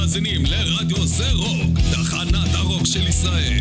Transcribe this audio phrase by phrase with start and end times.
[0.00, 3.60] מאזינים לרדיו זה רוק, תחנת הרוק של ישראל.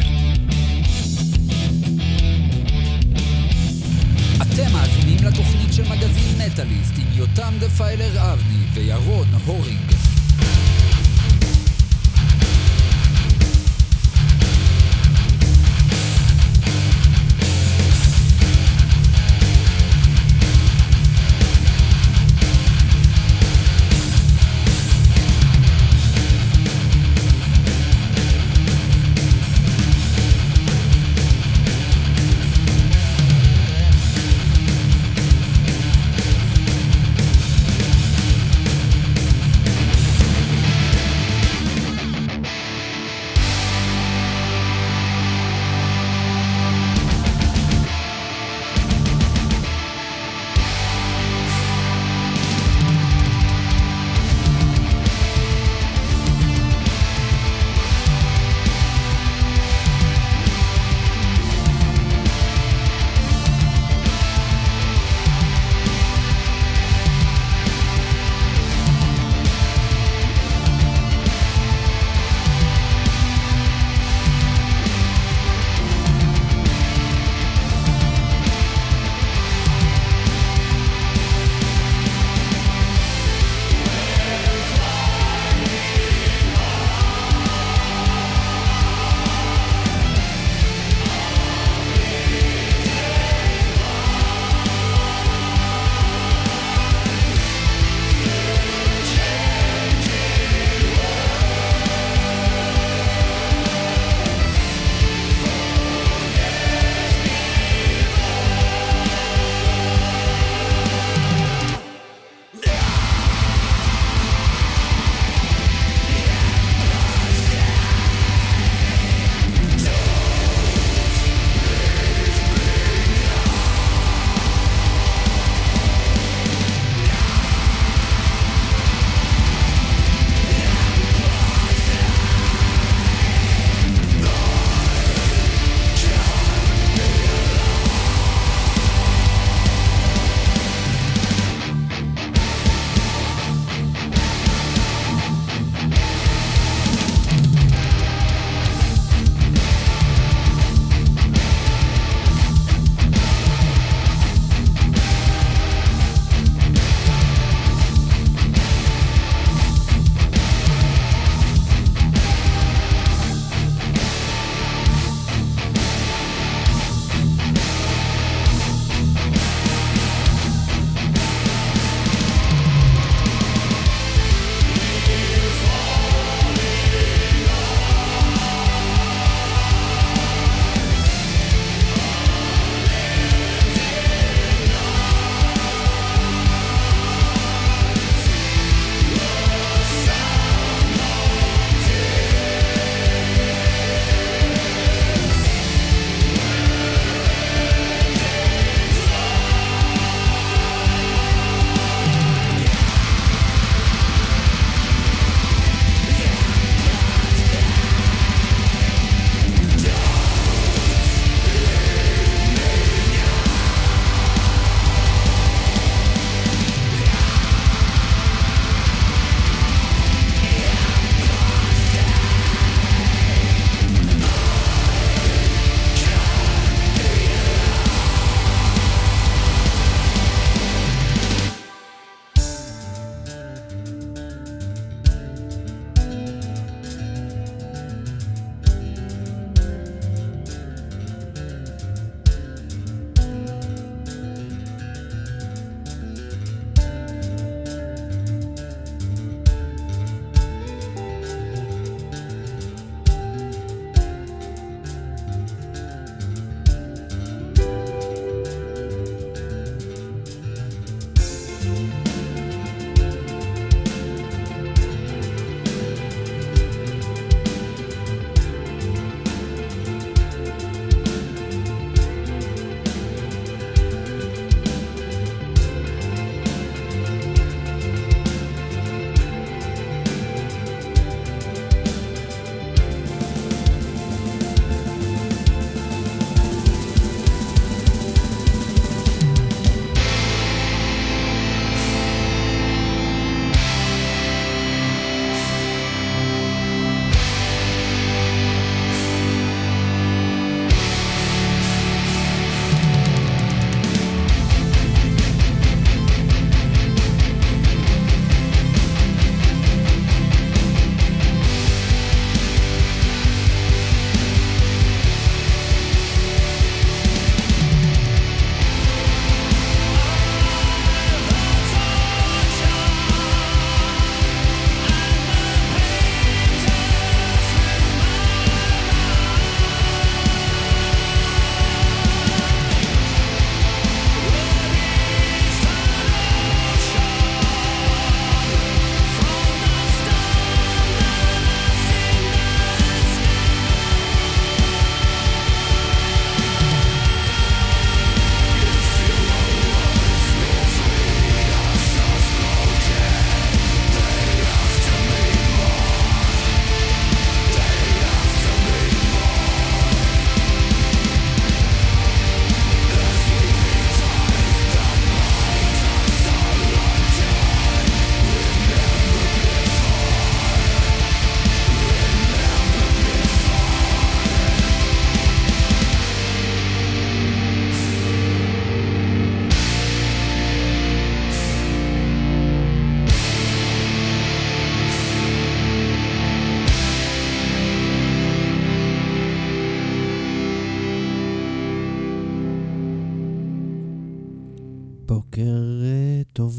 [4.42, 9.99] אתם מאזינים לתוכנית של מגזין מטאליסט עם יותם דפיילר אבני וירון הורינג.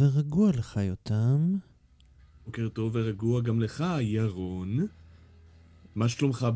[0.00, 1.55] ורגוע לך, יותם.
[2.47, 4.87] בוקר טוב ורגוע גם לך, ירון.
[5.94, 6.47] מה שלומך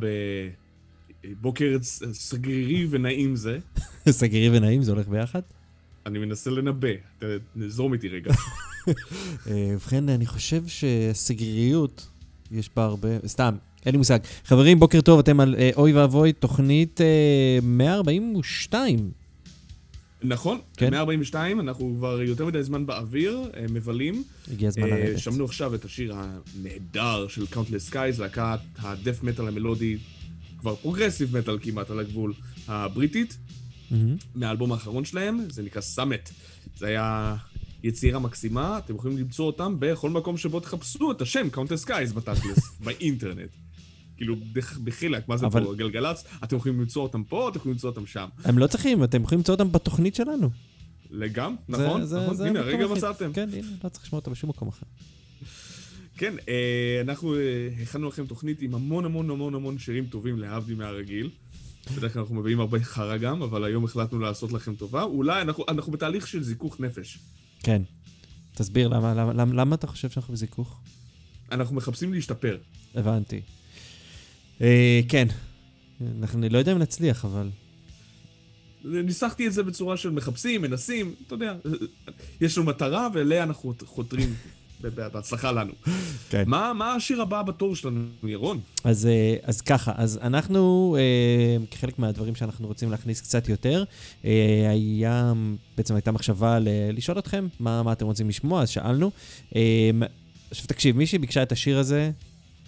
[1.24, 1.76] בבוקר
[2.12, 3.58] סגרירי ונעים זה?
[4.10, 5.40] סגרי ונעים, זה הולך ביחד?
[6.06, 6.88] אני מנסה לנבא,
[7.18, 7.24] ת-
[7.56, 8.32] נזרום איתי רגע.
[8.86, 8.92] אה,
[9.74, 12.08] ובכן, אני חושב שסגריריות,
[12.50, 13.08] יש בה הרבה...
[13.26, 13.54] סתם,
[13.86, 14.18] אין לי מושג.
[14.44, 19.10] חברים, בוקר טוב, אתם על אה, אוי ואבוי, תוכנית אה, 142.
[20.24, 20.90] נכון, כן.
[20.90, 24.24] 142, אנחנו כבר יותר מדי זמן באוויר, אה, מבלים.
[24.52, 25.18] הגיע הזמן אה, לרדת.
[25.18, 29.98] שמענו עכשיו את השיר הנהדר של Countless Skies, להקת ה death metal המלודי,
[30.58, 32.32] כבר progressive metal כמעט על הגבול,
[32.68, 33.38] הבריטית,
[33.90, 34.16] מהמם.
[34.34, 36.30] מהאלבום האחרון שלהם, זה נקרא Summit.
[36.76, 37.36] זה היה
[37.82, 42.58] יצירה מקסימה, אתם יכולים למצוא אותם בכל מקום שבו תחפשו את השם Countless Skies בתכלס,
[42.84, 43.50] באינטרנט.
[44.16, 44.36] כאילו,
[44.84, 46.24] בחילק, מה זה אבל- פה, גלגלצ?
[46.44, 48.28] אתם יכולים למצוא אותם פה, אתם יכולים למצוא אותם שם.
[48.44, 50.50] הם לא צריכים, אתם יכולים למצוא אותם בתוכנית שלנו.
[51.10, 52.86] לגמרי, נכון, זה- נכון, זה הנה, הרגע.
[52.86, 53.32] מצאתם.
[53.32, 54.86] כן, הנה, לא צריך לשמוע אותם בשום מקום אחר.
[56.16, 56.54] כן, אה,
[57.00, 57.40] אנחנו אה,
[57.82, 61.30] הכנו לכם תוכנית עם המון המון המון המון שירים טובים להבדיל מהרגיל.
[61.96, 65.02] בדרך כלל אנחנו מביאים הרבה חרא גם, אבל היום החלטנו לעשות לכם טובה.
[65.02, 67.18] אולי אנחנו, אנחנו בתהליך של זיכוך נפש.
[67.62, 67.82] כן.
[68.54, 70.80] תסביר למה, למה, למה, למה אתה חושב שאנחנו בזיכוך?
[71.52, 72.58] אנחנו מחפשים להשתפר.
[72.94, 73.40] הבנתי.
[74.60, 75.28] אה, כן.
[76.20, 77.48] אנחנו, אני לא יודע אם נצליח, אבל...
[78.84, 81.54] ניסחתי את זה בצורה של מחפשים, מנסים, אתה יודע,
[82.40, 84.34] יש לנו מטרה ואליה אנחנו חותרים.
[84.90, 85.72] בהצלחה לנו.
[86.30, 86.44] כן.
[86.46, 88.60] מה, מה השיר הבא בתור שלנו, ירון?
[88.84, 93.84] אז, אה, אז ככה, אז אנחנו, אה, כחלק מהדברים שאנחנו רוצים להכניס קצת יותר,
[94.70, 95.32] היה,
[95.76, 99.10] בעצם הייתה מחשבה ל- לשאול אתכם מה, מה אתם רוצים לשמוע, אז שאלנו.
[100.50, 102.10] עכשיו תקשיב, מישהי ביקשה את השיר הזה,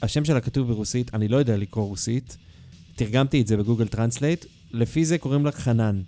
[0.07, 2.37] השם שלה כתוב ברוסית, אני לא יודע לקרוא רוסית,
[2.97, 6.03] תרגמתי את זה ב Google Translate, לפי זה קוראים לה חנן.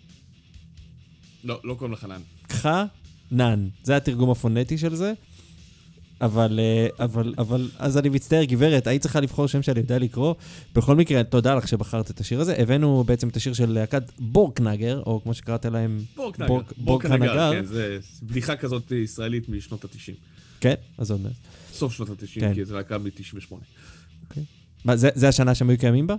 [1.45, 2.21] לא, לא קוראים לחנן.
[2.53, 5.13] חנן, זה התרגום הפונטי של זה.
[6.21, 10.35] אבל, אה, אבל, אבל, אז אני מצטער, גברת, היית צריכה לבחור שם שאני יודע לקרוא.
[10.75, 12.55] בכל מקרה, תודה לך שבחרת את השיר הזה.
[12.59, 16.49] הבאנו בעצם את השיר של להקת בורקנגר, או כמו שקראת להם, בורקנגר.
[16.49, 17.51] בורק- בורקנגר, בורקנגר.
[17.53, 20.13] כן, זה בדיחה כזאת ישראלית משנות ה-90.
[20.61, 21.33] כן, אז עוד מעט.
[21.79, 22.55] סוף שנות ה-90, כן.
[22.55, 23.55] כי זה להקה מ-98.
[24.85, 26.15] מה, זה, זה השנה שהם היו קיימים בה?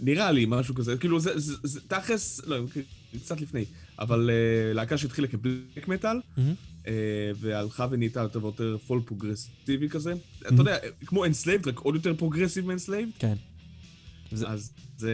[0.00, 0.96] נראה לי, משהו כזה.
[0.96, 2.56] כאילו, זה, זה, זה תכלס, לא,
[3.24, 3.64] קצת לפני.
[3.98, 6.54] אבל אה, להקה שהתחילה כ black metal, מהמם.
[6.82, 6.86] אה,
[7.40, 10.12] והלכה ונהייתה יותר ויותר full פרוגרסיבי כזה.
[10.40, 13.12] אתה יודע, כמו Enslaved, רק עוד יותר progressive מ Enslaved.
[13.18, 13.34] כן.
[14.32, 15.12] זה- אז זה...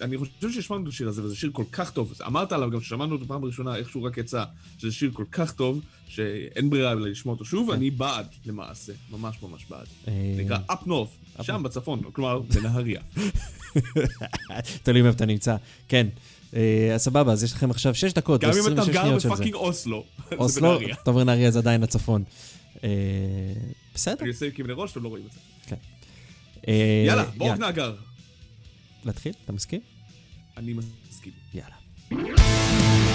[0.00, 2.12] אני חושב שהשמענו את השיר הזה, וזה שיר כל כך טוב.
[2.26, 4.44] אמרת עליו גם כששמענו אותו פעם ראשונה, איכשהו רק יצא,
[4.78, 7.76] שזה שיר כל כך טוב, שאין ברירה אלא לשמוע אותו שוב, כן.
[7.76, 8.92] אני בעד, למעשה.
[9.10, 9.86] ממש ממש בעד.
[10.08, 13.00] אה, נקרא up north, שם בצפון, כלומר, בנהריה.
[14.82, 15.56] תלוי איפה אתה נמצא.
[15.88, 16.06] כן.
[16.56, 18.94] אה, אז סבבה, אז יש לכם עכשיו 6 דקות, גם אם אתה 26
[19.24, 19.30] גר.
[19.32, 20.96] בפאקינג אוסלו, זה אוסלו, בנהריה.
[21.02, 22.24] אתה אומר נהריה זה עדיין הצפון.
[22.84, 22.88] אה,
[23.94, 24.20] בסדר.
[24.20, 25.76] אני עושה כבני ראש, אתם לא רואים את זה.
[26.68, 27.94] אה, יאללה, בורקנגר.
[29.06, 29.32] להתחיל?
[29.44, 29.80] אתה מסכים?
[30.56, 30.74] אני
[31.08, 31.32] מסכים.
[31.54, 33.05] יאללה.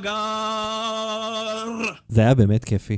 [0.00, 1.92] בורקנגר!
[2.08, 2.96] זה היה באמת כיפי.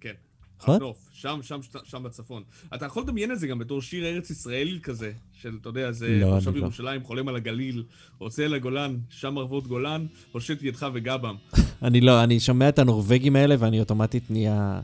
[0.00, 0.12] כן.
[0.60, 0.80] נכון?
[1.12, 2.42] שם, שם, שם בצפון.
[2.74, 6.08] אתה יכול לדמיין את זה גם בתור שיר ארץ ישראלי כזה, של, אתה יודע, זה
[6.08, 6.58] לא, תושב לא.
[6.58, 7.84] ירושלים, חולם על הגליל,
[8.18, 11.36] רוצה אל הגולן, שם ערבות גולן, הושט ידך וגבם.
[11.82, 14.80] אני לא, אני שומע את הנורבגים האלה ואני אוטומטית נהיה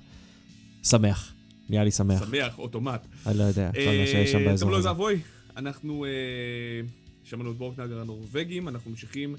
[0.82, 1.32] שמח.
[1.68, 2.24] נהיה לי שמח.
[2.26, 3.06] שמח, אוטומט.
[3.26, 4.88] אני לא יודע, כל מה שיש שם אה, באזור הזה.
[4.88, 5.20] לא אבוי,
[5.56, 6.10] אנחנו אה,
[7.24, 9.36] שמענו את בורקנגר הנורבגים, אנחנו ממשיכים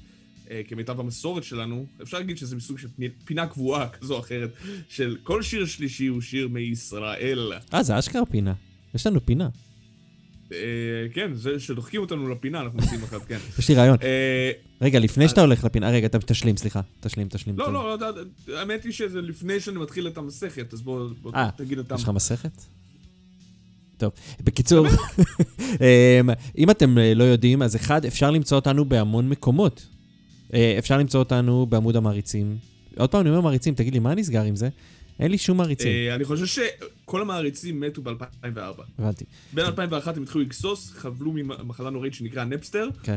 [0.68, 2.88] כמיטב המסורת שלנו, אפשר להגיד שזה מסוג של
[3.26, 4.50] פינה קבועה כזו או אחרת,
[4.90, 7.52] של כל שיר שלישי הוא שיר מישראל.
[7.74, 8.54] אה, זה אשכרה פינה.
[8.96, 9.50] יש לנו פינה.
[10.52, 10.58] אה,
[11.14, 13.38] כן, זה שדוחקים אותנו לפינה, אנחנו עושים אחת, כן.
[13.60, 13.98] יש לי רעיון.
[14.04, 16.82] אה, רגע, לפני שאתה הולך לפינה, רגע, תשלים, סליחה.
[17.00, 17.58] תשלים, תשלים.
[17.58, 17.74] לא.
[17.74, 21.96] לא, לא, האמת היא שזה לפני שאני מתחיל את המסכת, אז בוא אה, תגיד אתה.
[21.96, 22.62] יש לך מסכת?
[23.98, 24.12] טוב,
[24.44, 24.88] בקיצור,
[25.60, 29.86] אמ, אם אתם אה, לא יודעים, אז אחד, אפשר למצוא אותנו בהמון מקומות.
[30.56, 32.58] אה, אפשר למצוא אותנו בעמוד המעריצים.
[32.98, 34.70] עוד פעם, אני אומר מעריצים, תגיד לי, מה נסגר עם זה?
[35.20, 35.88] אין לי שום מעריצים.
[35.88, 38.82] אה, אני חושב שכל המעריצים מתו ב-2004.
[39.00, 39.26] הבנתי.
[39.54, 43.16] בין 2001 הם התחילו לגסוס, חבלו ממחלה נוראית שנקרא נפסטר, כן.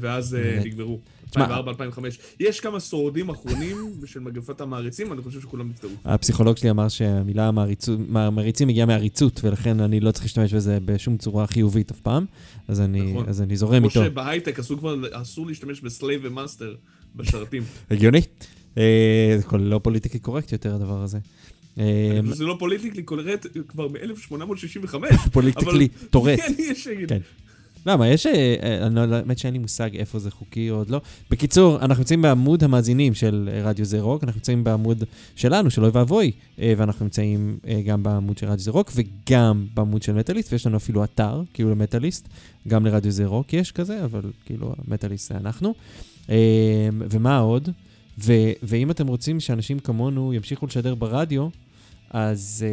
[0.00, 0.60] ואז אה.
[0.64, 1.00] נגמרו.
[1.30, 1.98] תשמע, 2004-2005.
[2.40, 5.90] יש כמה שורדים אחרונים של מגפת המעריצים, אני חושב שכולם נפטרו.
[6.04, 7.50] הפסיכולוג שלי אמר שהמילה
[8.30, 12.24] מעריצים הגיעה מעריצות, ולכן אני לא צריך להשתמש בזה בשום צורה חיובית אף פעם,
[12.68, 13.24] אז אני, נכון.
[13.28, 14.04] אז אני זורם כמו איתו.
[14.04, 16.74] שבהייטק אסור כבר, אסור להשתמש ב slave ו master
[17.16, 17.62] בשרתים.
[17.90, 18.20] הגיוני?
[18.78, 21.18] אה, זה כל- לא politically correct יותר הדבר הזה.
[21.78, 24.94] אה, זה לא politically correct כבר מ-1865.
[25.32, 26.40] politically correct.
[26.40, 27.12] כן, יש שיגיד.
[27.86, 28.26] למה, יש...
[28.26, 31.00] אה, אה, אני לא- האמת שאין לי מושג איפה זה חוקי או עוד לא.
[31.30, 35.04] בקיצור, אנחנו נמצאים בעמוד המאזינים של אה, רדיו זה רוק, אנחנו נמצאים בעמוד
[35.36, 40.12] שלנו, של אוי ואבוי, ואנחנו נמצאים גם בעמוד של רדיו זה רוק וגם בעמוד של
[40.12, 42.28] מטאליסט, ויש לנו אפילו אתר, כאילו למטאליסט,
[42.68, 45.74] גם לרדיו זה רוק יש כזה, אבל כאילו המטאליסט זה אנחנו.
[47.10, 47.68] ומה עוד?
[48.18, 51.48] ו- ואם אתם רוצים שאנשים כמונו ימשיכו לשדר ברדיו,
[52.10, 52.64] אז,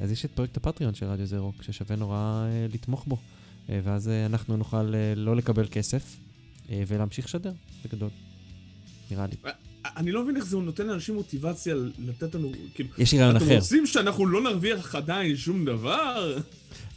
[0.00, 3.16] אז יש את פרויקט הפטריון של רדיו זה רוק, ששווה נורא לתמוך בו.
[3.70, 6.16] אה, ואז אה, אנחנו נוכל אה, לא לקבל כסף
[6.86, 7.52] ולהמשיך לשדר,
[7.84, 8.08] בגדול.
[9.10, 9.50] נראה לי.
[9.96, 13.44] אני לא מבין איך זה נותן לאנשים מוטיבציה לתת לנו, כאילו, יש לי רעיון אתם
[13.44, 13.54] אחר.
[13.58, 16.38] רוצים שאנחנו לא נרוויח עדיין שום דבר?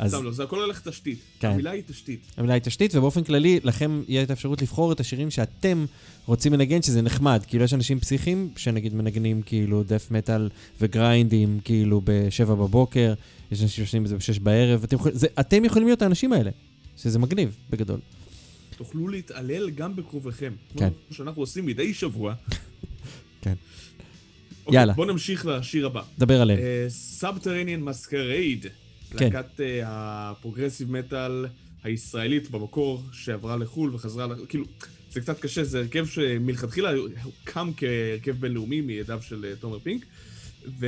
[0.01, 1.19] אז סתם לא, זה הכל הולך תשתית.
[1.39, 1.47] כן.
[1.47, 2.19] המילה היא תשתית.
[2.37, 5.85] המילה היא תשתית, ובאופן כללי, לכם יהיה את האפשרות לבחור את השירים שאתם
[6.25, 7.43] רוצים לנגן, שזה נחמד.
[7.47, 10.49] כאילו, יש אנשים פסיכיים שנגיד מנגנים כאילו דף מטאל
[10.81, 13.13] וגריינדים, כאילו בשבע בבוקר,
[13.51, 15.11] יש אנשים שעושים את זה בשש בערב, אתם, יכול...
[15.13, 16.51] זה, אתם יכולים להיות האנשים האלה,
[16.97, 17.99] שזה מגניב, בגדול.
[18.77, 20.53] תוכלו להתעלל גם בקרוביכם.
[20.77, 20.89] כן.
[21.07, 22.33] כמו שאנחנו עושים מדי שבוע.
[23.41, 23.53] כן.
[24.65, 24.93] אוקיי, יאללה.
[24.93, 26.01] בואו נמשיך לשיר הבא.
[26.17, 26.59] דבר עליהם.
[26.89, 28.65] Subterranean Masquerade.
[29.17, 29.33] כן.
[29.33, 31.45] להקת אה, ה progressive metal
[31.83, 34.65] הישראלית במקור, שעברה לחו"ל וחזרה, כאילו,
[35.11, 36.91] זה קצת קשה, זה הרכב שמלכתחילה
[37.23, 40.05] הוקם כהרכב בינלאומי מידיו של אה, תומר פינק,
[40.79, 40.85] ו...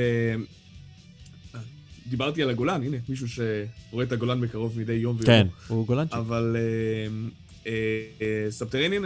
[1.54, 1.60] אה,
[2.06, 5.26] דיברתי על הגולן, הנה, מישהו שרואה את הגולן מקרוב מדי יום ויום.
[5.26, 6.14] כן, הוא גולנצ'יק.
[6.14, 6.56] אבל
[7.66, 7.72] אה,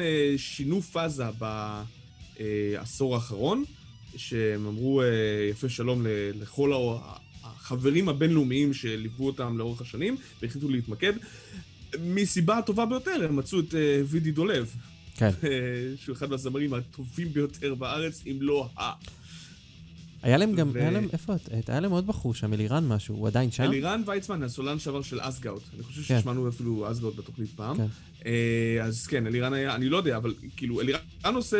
[0.00, 1.24] אה, שינו פאזה
[2.38, 3.64] בעשור האחרון,
[4.16, 5.02] שהם אמרו
[5.50, 6.72] יפה שלום לכל
[7.68, 11.12] החברים הבינלאומיים שליוו אותם לאורך השנים, והחליטו להתמקד.
[12.00, 14.74] מסיבה הטובה ביותר, הם מצאו את אה, וידי דולב,
[15.16, 15.30] כן.
[15.44, 15.50] אה,
[15.96, 18.92] שהוא אחד מהזמרים הטובים ביותר בארץ, אם לא ה...
[20.22, 21.68] היה להם גם, ו- היה להם, איפה את?
[21.68, 23.62] היה להם עוד בחור שם, אלירן משהו, הוא עדיין שם?
[23.62, 25.62] אלירן ויצמן, הסולן שעבר של Asgaut.
[25.74, 26.20] אני חושב כן.
[26.20, 27.76] ששמענו אפילו אסגאוט בתוכנית פעם.
[27.76, 27.86] כן.
[28.26, 31.00] אה, אז כן, אלירן היה, אני לא יודע, אבל כאילו, אלירן
[31.34, 31.58] עושה,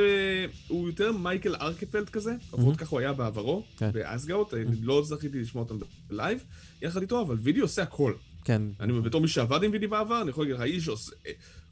[0.68, 3.90] הוא יותר מייקל ארקפלד כזה, לפחות ככה הוא היה בעברו, כן.
[3.92, 5.76] ב Asgaut, אני לא זכיתי לשמוע אותם
[6.08, 6.44] ב live,
[6.82, 8.12] יחד איתו, אבל וידי עושה הכל.
[8.44, 8.62] כן.
[8.80, 11.12] אני בתור מי שעבד עם וידי בעבר, אני יכול להגיד לך, האיש עושה...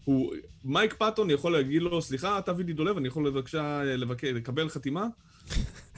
[0.05, 4.25] הוא, מייק פאטון יכול להגיד לו, סליחה, אתה וידי דולב, אני יכול בבקשה לבק...
[4.25, 5.07] לקבל חתימה?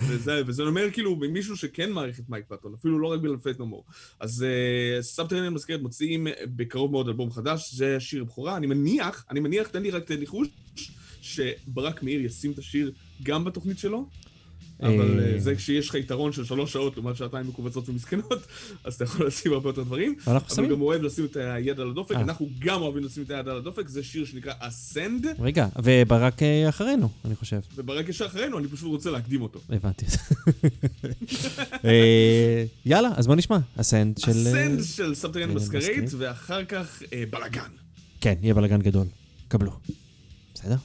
[0.09, 3.59] וזה, וזה אומר כאילו מישהו שכן מעריך את מייק פאטון, אפילו לא רק בגלל Faith
[3.59, 3.85] No More.
[4.21, 9.41] אז אה, Subterranean Masquerade מוציאים בקרוב מאוד אלבום חדש, זה שיר בכורה, אני מניח, אני
[9.41, 10.49] מניח, תן לי רק תן ניחוש,
[11.21, 14.09] שברק מאיר ישים את השיר גם בתוכנית שלו,
[14.83, 18.47] אבל אה, אה, זה כשיש לך יתרון של שלוש שעות לעומת שעתיים מכווצות ומסכנות,
[18.85, 20.15] אז אתה יכול לשים הרבה יותר דברים.
[20.27, 20.71] אנחנו אבל שמים.
[20.71, 22.21] גם אוהב לשים את היד על הדופק, אה.
[22.21, 27.09] אנחנו גם אוהבים לשים את היד על הדופק, זה שיר שנקרא Ascend, רגע, וברק אחרינו,
[27.25, 27.61] אני חושב.
[27.77, 29.61] וברק ישר אחרינו, אני פשוט רוצה להקדים אותו.
[29.71, 30.07] הבנתי.
[32.87, 33.59] יאללה, אז בוא נשמע.
[33.77, 34.31] אסנד של...
[34.31, 36.11] Ascend של סבתריאן מסקרית.
[36.19, 37.71] ואחר כך בלאגן.
[38.21, 39.07] כן, יהיה בלאגן גדול.
[39.49, 39.73] קבלו.
[40.55, 40.77] בסדר?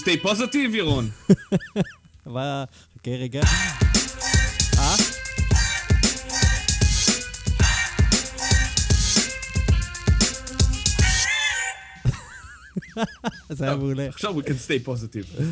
[0.00, 1.10] Stay positive, ירון?
[2.26, 2.64] אבל...
[2.98, 3.42] חכה רגע.
[4.78, 4.94] אה?
[13.56, 14.08] זה היה מעולה.
[14.08, 15.42] עכשיו we can stay positive.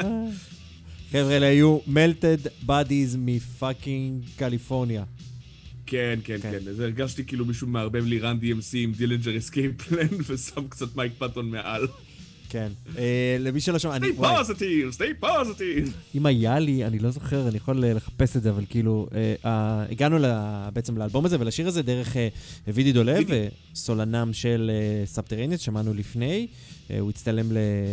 [1.12, 5.04] חבר'ה, אלה היו melted bodies מפאקינג קליפורניה.
[5.86, 6.50] כן, כן, כן.
[6.50, 6.68] כן.
[6.68, 11.12] אז הרגשתי כאילו מישהו מערבב לי Run DMC עם Dillinger Escape Plan ושם קצת מייק
[11.18, 11.86] פאטון מעל.
[12.48, 12.68] כן.
[12.98, 14.06] אה, למי שלא שמע, אני...
[14.08, 15.90] stay positive, stay positive.
[16.14, 19.08] אם היה לי, אני לא זוכר, אני יכול אה, לחפש את זה, אבל כאילו,
[19.44, 20.18] אה, הגענו
[20.72, 22.16] בעצם לאלבום הזה ולשיר הזה דרך
[22.68, 23.26] וידי דולב,
[23.74, 24.70] סולנם של
[25.04, 26.46] סאבטרניאן, ששמענו לפני.
[26.90, 27.46] אה, הוא הצטלם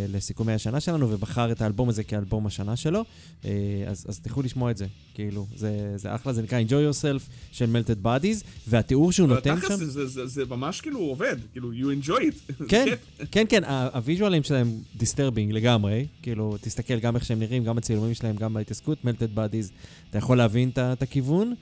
[0.10, 3.03] לסיכומי השנה שלנו ובחר את האלבום הזה כאלבום השנה שלו.
[3.45, 3.51] אה,
[3.88, 7.75] אז, אז תלכו לשמוע את זה, כאילו, זה, זה אחלה, זה נקרא Enjoy Yourself של
[7.75, 9.75] Melted Bodies, והתיאור שהוא נותן שם...
[9.75, 12.53] זה- זה- זה זה ממש כאילו עובד, כאילו, you enjoy it.
[12.69, 12.86] כן.
[13.31, 18.13] כן, כן, ה- הוויז'ואלים שלהם disturbing לגמרי, כאילו, תסתכל גם איך שהם נראים, גם הצילומים
[18.13, 19.71] שלהם, גם בהתעסקות, Melted Bodies,
[20.10, 21.53] אתה יכול להבין את הכיוון,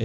[0.00, 0.04] אה,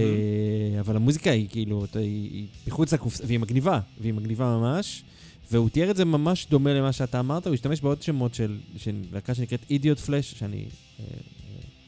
[0.80, 5.02] אבל המוזיקה היא כאילו, היא מחוץ לקופסה, והיא מגניבה, והיא מגניבה ממש,
[5.50, 9.02] והוא תיאר את זה ממש דומה למה שאתה אמרת, הוא השתמש בעוד שמות של של
[9.12, 10.56] להקה שנקראת אידיוט פלאש, שאני
[11.00, 11.14] אה, אה,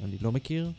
[0.04, 0.70] אני לא מכיר.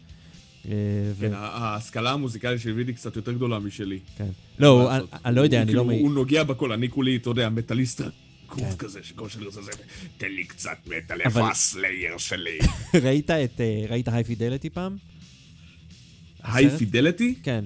[0.65, 0.71] אה,
[1.19, 3.99] כן, ההשכלה המוזיקלית של וידי קצת יותר גדולה משלי.
[4.17, 4.29] כן.
[4.59, 5.71] לא, אני- לא יודע, אני לא...
[5.71, 6.01] כאילו, מעיד.
[6.01, 8.01] הוא נוגע בכל, אני כולי, אתה יודע, מטאליסט
[8.45, 8.75] רקוב כן.
[8.77, 9.71] כזה, שכל שאני רוצה זה,
[10.17, 12.57] תן לי קצת מטאל, איפה הסלייר שלי?
[13.03, 14.97] ראית את, ראית היי פידליטי פעם?
[16.43, 16.69] היי?
[16.77, 17.35] פידליטי?
[17.43, 17.65] כן.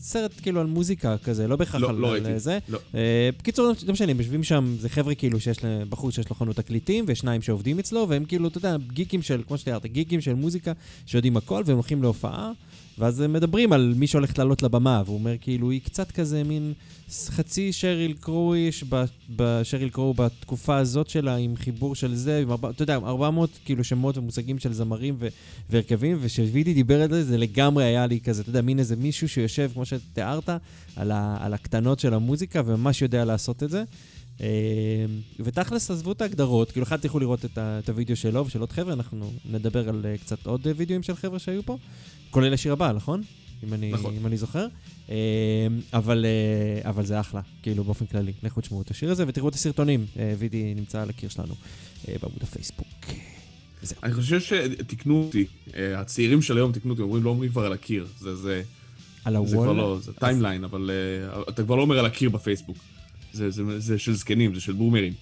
[0.00, 2.38] סרט כאילו על מוזיקה כזה, לא בהכרח לא, על, לא על ראיתי.
[2.38, 2.58] זה.
[2.68, 2.78] לא.
[2.94, 5.58] אה, בקיצור, לא משנה, הם יושבים שם, זה חבר'ה כאילו שיש
[5.88, 9.58] בחור שיש לו חנות תקליטים, ושניים שעובדים אצלו, והם כאילו, אתה יודע, גיקים של, כמו
[9.58, 10.72] שתיארת, גיקים של מוזיקה,
[11.06, 12.52] שיודעים הכל, והם הולכים להופעה,
[12.98, 16.72] ואז הם מדברים על מי שהולך לעלות לבמה, והוא אומר כאילו, היא קצת כזה מין
[17.10, 19.04] חצי שריל קרו איש, ב-
[19.36, 23.84] בשריל קרו בתקופה הזאת שלה, עם חיבור של זה, עם ארבע, אתה יודע, 400 כאילו
[23.84, 25.28] שמות ומושגים של זמרים ו-
[25.70, 29.28] והרכבים, וכשווידי דיבר על זה, זה לגמרי היה לי כזה, אתה יודע, מין איזה מישהו
[29.28, 30.48] שיושב, כמו שתיארת,
[30.96, 33.84] על, ה- על הקטנות של המוזיקה, וממש יודע לעשות את זה.
[34.40, 34.46] אה,
[35.40, 38.72] ותכלס, עזבו את ההגדרות, כאילו, אחד תלכו לראות את, ה- את הוידאו שלו ושל עוד
[38.72, 41.78] חבר'ה, אנחנו נדבר על אה, קצת עוד אה, וידאוים של חבר'ה שהיו פה,
[42.30, 43.22] כולל השיר הבא, נכון?
[43.66, 44.14] אם אני, נכון.
[44.20, 44.66] אם אני זוכר.
[45.10, 45.16] אה,
[45.92, 48.32] אבל, אה, אבל זה אחלה, כאילו, באופן כללי.
[48.42, 50.06] לכו תשמעו את השיר הזה ותראו את הסרטונים.
[50.18, 51.54] אה, וידי נמצא על הקיר שלנו
[52.08, 52.88] אה, בעמוד הפייסבוק.
[54.02, 58.06] אני חושב שתיקנו אותי, הצעירים של היום תיקנו אותי, אומרים, לא אומרים כבר על הקיר.
[58.18, 58.62] זה, זה,
[59.24, 59.76] על זה כבר ה wall.
[59.76, 62.76] לא, זה timeline, אבל אה, אתה כבר לא אומר על הקיר בפייסבוק.
[63.32, 65.12] זה, זה, זה של זקנים, זה של בומרים.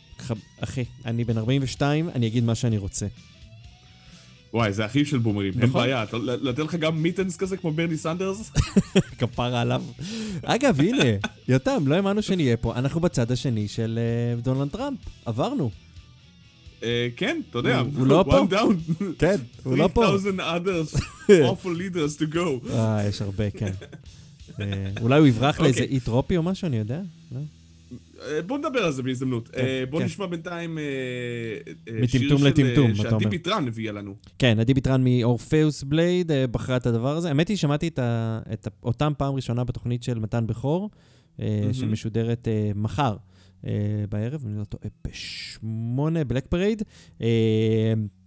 [0.60, 3.06] אחי, אני בן 42, אני אגיד מה שאני רוצה.
[4.58, 5.80] וואי, זה אחים של בומרים, אין נכון.
[5.82, 6.02] בעיה.
[6.02, 8.50] אתה- לתת לך גם mittens כזה כמו ברני סנדרס?
[9.18, 9.82] כפרה עליו.
[10.44, 11.04] אגב, הנה,
[11.48, 12.74] יותם, לא האמנו שנהיה פה.
[12.74, 14.98] אנחנו בצד השני של אה, דונלד טראמפ.
[15.26, 15.70] עברנו.
[16.82, 17.78] אה, כן, אתה יודע.
[17.78, 18.38] הוא- לא פה?
[18.40, 18.92] one down.
[19.18, 20.04] כן, הוא לא פה.
[20.06, 22.70] 3,000 others, awful leaders to go.
[22.72, 23.72] אה, יש הרבה, כן.
[24.60, 24.64] אה,
[25.00, 25.94] אולי הוא יברח לאיזה אוקיי.
[25.94, 27.00] אי טרופי או משהו, אני יודע?
[28.22, 29.48] אה, בוא נדבר על זה בהזדמנות.
[29.48, 30.04] כן, אה, בוא כן.
[30.06, 30.82] נשמע בינתיים אה,
[32.02, 33.28] מטמטום לטמטום, אתה שעדי אומר.
[33.28, 34.14] ביטרן הביאה לנו.
[34.38, 37.28] כן, עדי ביטרן מ Orpheus Blade בחרה את הדבר הזה.
[37.28, 40.90] האמת היא, שמעתי את ה- את ה- אותם פעם ראשונה בתוכנית של מתן בכור.
[41.72, 43.16] שמשודרת מחר
[44.08, 46.82] בערב, אני לא טועה, בשמונה, Black Pride.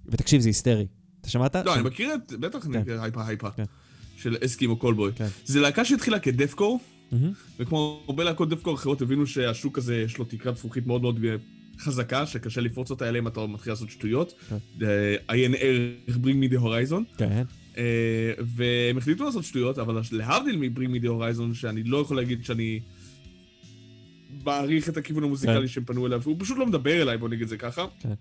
[0.05, 0.87] ותקשיב, זה היסטרי.
[1.21, 1.55] אתה שמעת?
[1.55, 2.91] לא, אני מכיר את, בטח אני כן.
[3.01, 3.49] Hypa Hypa.
[3.51, 3.63] כן.
[4.17, 5.11] של Eskimo Callboy.
[5.45, 6.79] זה להקה שהתחילה כ deathcore.
[7.59, 11.35] וכמו הרבה להקות deathcore אחרות הבינו שהשוק הזה יש לו תקרת זכוכית מאוד מאוד אה,
[11.79, 14.33] חזקה, שקשה לפרוץ אותה אליה אם אתה מתחיל לעשות שטויות.
[15.27, 17.17] עיין ערך Bring me the horizon.
[17.17, 17.43] כן.
[17.77, 22.45] אה, והם החליטו לעשות שטויות, אבל להבדיל מ-Bring me the horizon, שאני לא יכול להגיד
[22.45, 22.79] שאני
[24.43, 25.67] מעריך את הכיוון המוזיקלי כן.
[25.67, 27.85] שהם פנו אליו, הוא פשוט לא מדבר אליי, בוא נגיד את זה ככה.
[27.99, 28.13] כן.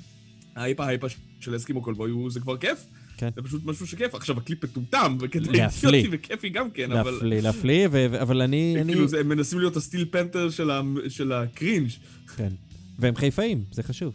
[0.57, 1.07] ההייפה הייפה
[1.41, 2.86] של אסקימו קולבוי זה כבר כיף.
[3.20, 3.28] כן.
[3.36, 4.14] זה פשוט משהו שכיף.
[4.14, 6.08] עכשיו, הקליפ מטומטם, וקטע להפליא.
[6.10, 7.10] וכיפי גם כן, אבל...
[7.10, 8.76] להפליא, להפליא, ו- אבל אני...
[8.80, 11.88] אני- כאילו, זה- הם מנסים להיות הסטיל פנתר של ה- של הקרינג'.
[12.36, 12.48] כן.
[12.98, 14.12] והם חיפאים, זה חשוב.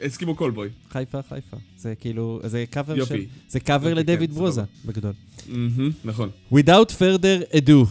[0.00, 0.68] אסקימו קולבוי.
[0.92, 1.56] חיפה, חיפה.
[1.78, 2.98] זה כאילו, זה קאבר של...
[3.00, 3.26] יופי.
[3.48, 4.62] זה קאבר יופי, לדויד כן, ברוזה.
[4.84, 5.12] בגדול.
[5.48, 6.30] מהמם, נכון.
[6.52, 7.86] Without further ado,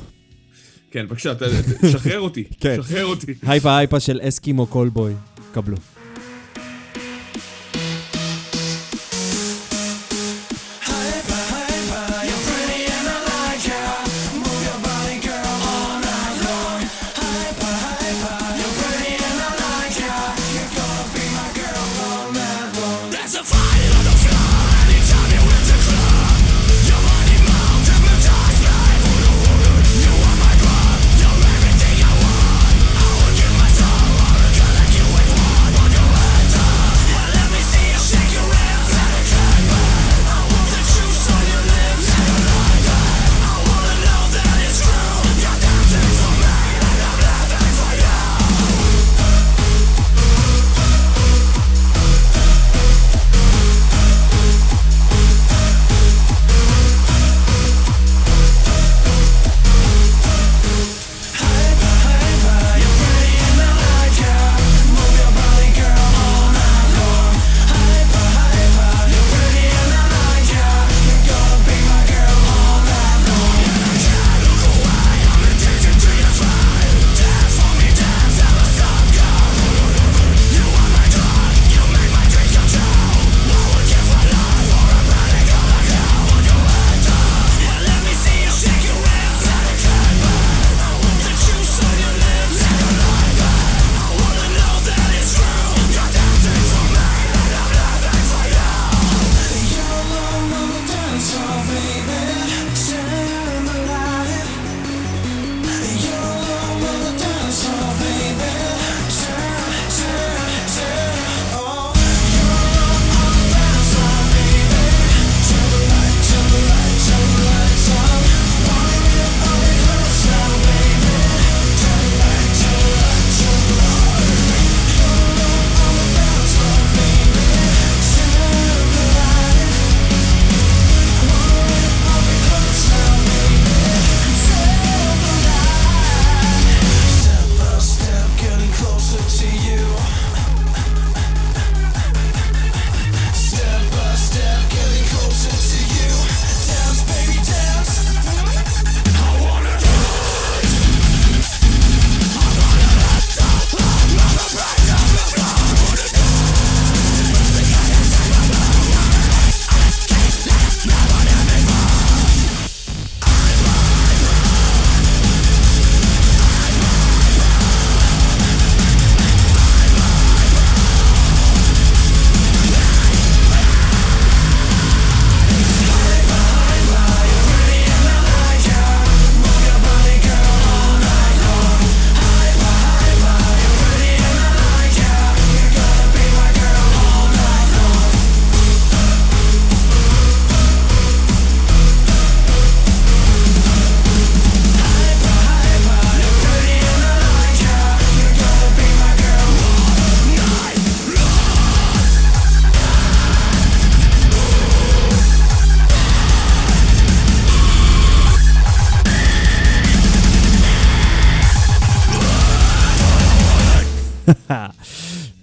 [0.92, 1.34] כן, בבקשה,
[1.92, 2.44] שחרר אותי.
[2.62, 2.76] כן.
[2.84, 3.34] שחרר אותי.
[3.42, 5.14] הייפה הייפה של אסקימו קולבוי,
[5.54, 5.78] קבלו.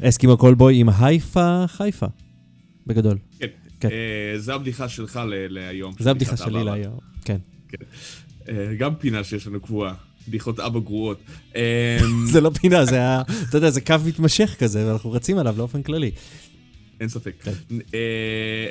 [0.09, 2.07] אסקימו קולבוי עם הייפה חיפה,
[2.87, 3.19] בגדול.
[3.39, 3.47] כן.
[3.81, 3.89] כן.
[3.89, 5.95] אה, זה הבדיחה שלך ל- להיום.
[5.99, 6.63] זה הבדיחה שלי אבא.
[6.63, 6.99] להיום.
[7.25, 7.37] כן.
[8.49, 9.95] אה, גם פינה שיש לנו קבועה.
[10.29, 11.19] בדיחות אבא גרועות.
[11.57, 11.99] אה,
[12.33, 13.23] זה לא פינה, זה ה...
[13.49, 16.11] אתה יודע, זה קו מתמשך כזה, ואנחנו רצים עליו באופן כללי.
[17.01, 17.35] אין ספק.
[17.43, 17.53] כן.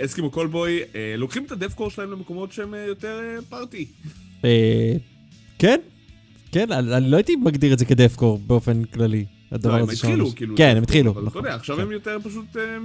[0.06, 0.80] אסקימו קולבוי,
[1.18, 3.20] לוקחים את הדפקור שלהם למקומות שהם יותר
[3.50, 3.86] פארטי.
[5.60, 5.80] כן,
[6.52, 9.26] כן, אני אני לא הייתי מגדיר את זה כדפקור באופן כללי.
[9.52, 10.28] הדבר לא, הם הזה שאמרנו.
[10.28, 10.58] התחילו, כאילו.
[10.58, 11.44] כן, הם התחילו, אבל אתה נכון.
[11.46, 11.82] יודע, עכשיו כן.
[11.82, 12.58] הם יותר פשוט...
[12.58, 12.78] אה,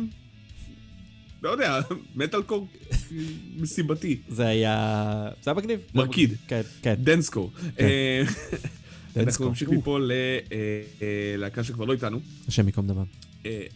[1.43, 1.81] לא יודע,
[2.15, 2.69] מטאל קור
[3.57, 4.17] מסיבתי.
[4.29, 5.29] זה היה...
[5.43, 5.81] זה היה מגניב.
[5.95, 6.35] מרקיד.
[6.49, 6.95] כן, כן.
[6.99, 7.53] דנסקור.
[7.81, 8.23] אה,
[9.15, 9.23] דנסקור.
[9.25, 9.99] אנחנו נמשיך מפה
[11.37, 12.21] ללהקה שכבר לא איתנו.
[12.49, 13.05] השם ייקום דמם.
[13.47, 13.67] אה,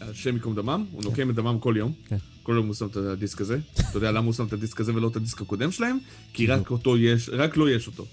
[0.00, 1.92] השם ייקום דמם, הוא נוקם את דמם כל יום.
[2.08, 2.16] כן.
[2.42, 3.58] כל יום הוא שם את הדיסק הזה.
[3.74, 5.98] אתה יודע למה הוא שם את הדיסק הזה ולא את הדיסק הקודם שלהם?
[6.32, 8.06] כי רק אותו יש, רק לו יש אותו.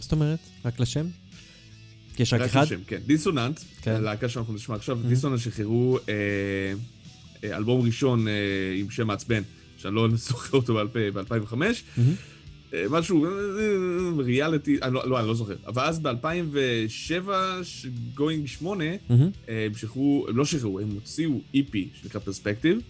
[0.00, 0.38] זאת אומרת?
[0.64, 1.06] רק לשם?
[2.20, 2.62] יש רק אחד?
[2.62, 2.98] השם, כן.
[3.06, 3.90] דיסוננט, כן.
[3.90, 6.14] הלהקה שאנחנו נשמע עכשיו, דיסוננט שחררו אה,
[7.44, 8.32] אה, אלבום ראשון אה,
[8.76, 9.42] עם שם מעצבן,
[9.76, 11.54] שאני לא זוכר אותו ב-2005.
[11.54, 11.74] מהמם.
[12.90, 13.26] משהו,
[14.18, 15.54] ריאליטי, אני לא, לא, אני לא זוכר.
[15.66, 17.28] אבל אז ב-2007,
[18.14, 19.30] גוינג 8, מהמם.
[19.48, 22.80] הם שחררו, הם לא שחררו, הם הוציאו EP שנקרא פרספקטיב.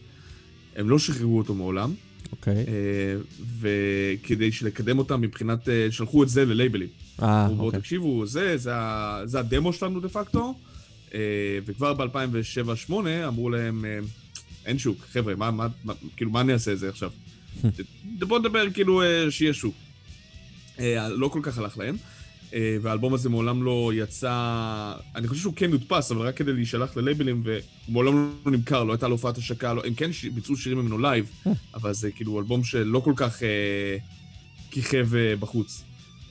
[0.76, 1.94] הם לא שחררו אותו מעולם,
[2.32, 2.54] אוקיי.
[2.54, 2.64] אה,
[3.60, 6.88] וכדי לקדם אותם מבחינת, אה, שלחו את זה ללייבלים.
[7.22, 7.80] אה, אמרו, בואו אוקיי.
[7.80, 8.70] תקשיבו, זה, זה,
[9.24, 10.54] זה הדמו שלנו דה פקטו,
[11.14, 11.20] אה,
[11.66, 12.92] וכבר ב-2007-2008
[13.26, 13.98] אמרו להם, אה,
[14.66, 17.10] אין שוק, חבר'ה, מה, מה, מה, כאילו, מה אני אעשה את זה עכשיו?
[18.28, 19.74] בואו נדבר כאילו אה, שיהיה שוק.
[21.08, 21.96] לא כל כך הלך להם,
[22.82, 27.42] והאלבום הזה מעולם לא יצא, אני חושב שהוא כן הודפס, אבל רק כדי להישלח ללייבלים,
[27.88, 28.14] ומעולם
[28.46, 30.24] לא נמכר, לא הייתה לו הופעת השקה, לא, הם כן ש...
[30.24, 31.30] ביצעו שירים ממנו live,
[31.74, 33.96] אבל זה כאילו אלבום שלא כל כך אה,
[34.70, 35.82] כיכב אה, בחוץ.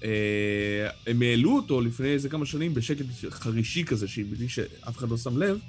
[0.06, 5.18] אה, הם העלו אותו לפני איזה כמה שנים בשקט חרישי כזה, שבלי שאף אחד לא
[5.18, 5.60] שם לב.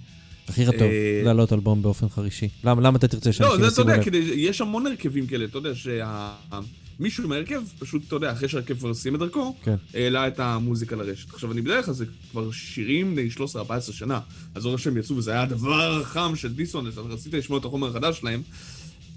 [0.49, 2.49] הכי רטוב, אה, להעלות אלבום באופן חרישי.
[2.65, 4.05] למה אתה תרצה לא, שאנשים זה אתה ישימו יודע, לב?
[4.05, 8.95] כדי, יש המון הרכבים כאלה, אתה יודע, שמישהו מההרכב, פשוט, אתה יודע, אחרי שההרכב כבר
[8.95, 9.77] סיים את דרכו, כן.
[9.95, 11.35] העלה את המוזיקה לרשת.
[11.35, 14.21] עכשיו, אני בדרך כלל זה כבר שירים בני 13-14 שנה,
[14.55, 17.89] אז זוכר שהם יצאו, וזה היה הדבר החם של דיסוננס, אז רציתי לשמוע את החומר
[17.89, 18.43] החדש שלהם,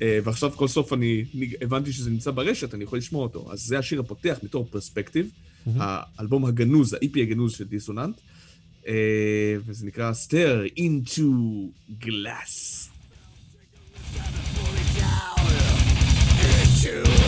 [0.01, 1.25] ועכשיו כל סוף אני
[1.61, 3.51] הבנתי שזה נמצא ברשת, אני יכול לשמוע אותו.
[3.51, 5.31] אז זה השיר הפותח בתור פרספקטיב,
[5.75, 8.21] האלבום הגנוז, ה-EP הגנוז של דיסוננט,
[8.87, 11.21] אה, וזה נקרא Stare into
[12.05, 12.89] Glass.
[16.81, 17.18] They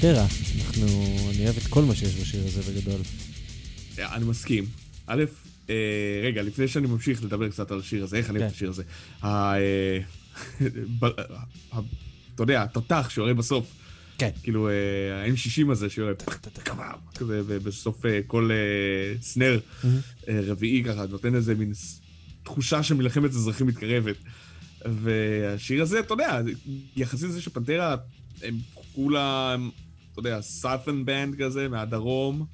[0.00, 0.26] פנטרה.
[0.66, 0.86] אנחנו...
[1.30, 3.00] אני אוהב את כל מה שיש בשיר הזה בגדול.
[3.98, 4.64] אני מסכים.
[5.06, 5.24] א',
[5.70, 5.74] אה,
[6.24, 8.56] רגע, לפני שאני ממשיך לדבר קצת על השיר הזה, איך אני אוהב את כן.
[8.56, 8.82] השיר הזה.
[9.24, 9.98] אה,
[10.98, 11.04] ב-
[11.72, 11.80] ה-
[12.34, 13.66] אתה יודע, התותח שעולה בסוף,
[14.18, 14.30] כן.
[14.42, 14.72] כאילו, אה,
[15.24, 16.14] ה-M60 הזה שעולה
[17.14, 19.92] כזה, ובסוף אה, כל אה, סנר אה,
[20.46, 21.72] רביעי ככה, נותן איזה מין
[22.42, 24.16] תחושה שמלחמת אזרחים מתקרבת.
[24.84, 26.40] והשיר הזה, אתה יודע,
[26.96, 27.96] יחסית לזה שפנטרה,
[28.42, 28.58] הם
[28.94, 29.70] כולם,
[30.12, 32.46] אתה יודע, סאפן בנד כזה, מהדרום.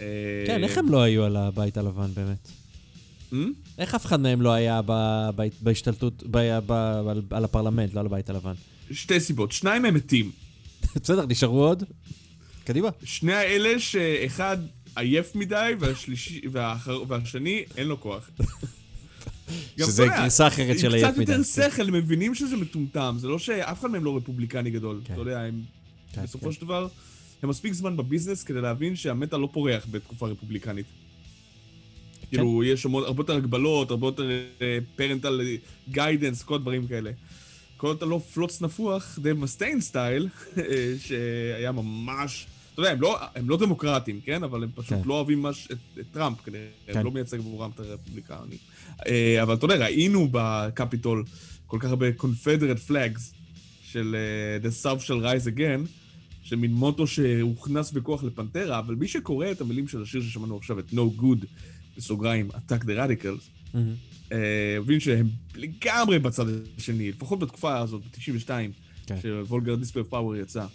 [0.00, 0.04] אה,
[0.46, 2.48] כן, איך הם לא היו על הבית הלבן באמת?
[3.32, 3.34] Hmm?
[3.78, 4.80] איך אף אחד מהם לא היה
[5.62, 6.22] בהשתלטות,
[7.30, 8.52] על- הפרלמנט, לא על הבית הלבן?
[8.90, 10.30] שתי סיבות, שניים מהם מתים.
[11.02, 11.84] בסדר, נשארו עוד?
[12.64, 12.88] קדימה.
[13.04, 14.56] שני האלה שאחד
[14.96, 18.30] עייף מדי, והשלישי, והאחר, והשני אין לו כוח.
[19.78, 21.44] שזה גרסה אחרת של עייף קצת יותר מדי.
[21.44, 25.00] שכל, הם מבינים שזה מטומטם, זה לא שאף אחד מהם לא רפובליקני גדול.
[25.04, 25.12] כן.
[25.12, 25.62] אתה יודע, הם
[26.18, 26.52] כן, בסופו כן.
[26.52, 26.88] של דבר,
[27.42, 30.86] הם מספיק זמן בביזנס כדי להבין שהמטאל לא פורח בתקופה רפובליקנית.
[32.20, 32.26] כן.
[32.36, 34.30] כאילו, יש המון- הרבה יותר הגבלות, הרבה יותר
[34.96, 35.40] parental
[35.90, 37.10] guidance, כל הדברים כאלה.
[37.76, 40.62] כל עוד אתה לא פלוץ נפוח, דייב מסטיין style, אה,
[40.98, 42.46] שהיה ממש...
[42.74, 44.42] אתה יודע, הם לא, הם לא דמוקרטים, כן?
[44.42, 45.00] אבל הם פשוט כן.
[45.04, 46.66] לא אוהבים מש, את, את טראמפ, כנראה.
[46.86, 46.98] כן.
[46.98, 48.58] הם לא מייצג עבורם את הרפובליקנים.
[49.06, 51.24] אה, אבל אתה יודע, ראינו בקפיטול
[51.66, 53.20] כל כך הרבה Confederate flags
[53.82, 54.16] של
[54.62, 55.88] uh, The South shall rise again,
[56.48, 60.90] שמין מוטו שהוכנס בכוח לפנטרה, אבל מי שקורא את המילים של השיר ששמענו עכשיו, את
[60.92, 61.46] No Good,
[61.96, 63.94] בסוגריים, Attack the Radicals, מהמם.
[64.32, 66.44] אה, מבין שהם לגמרי בצד
[66.78, 68.50] השני, לפחות בתקופה הזאת, ב-92,
[69.06, 69.16] כן.
[69.22, 70.66] שוולגר דיספר פאוור יצא.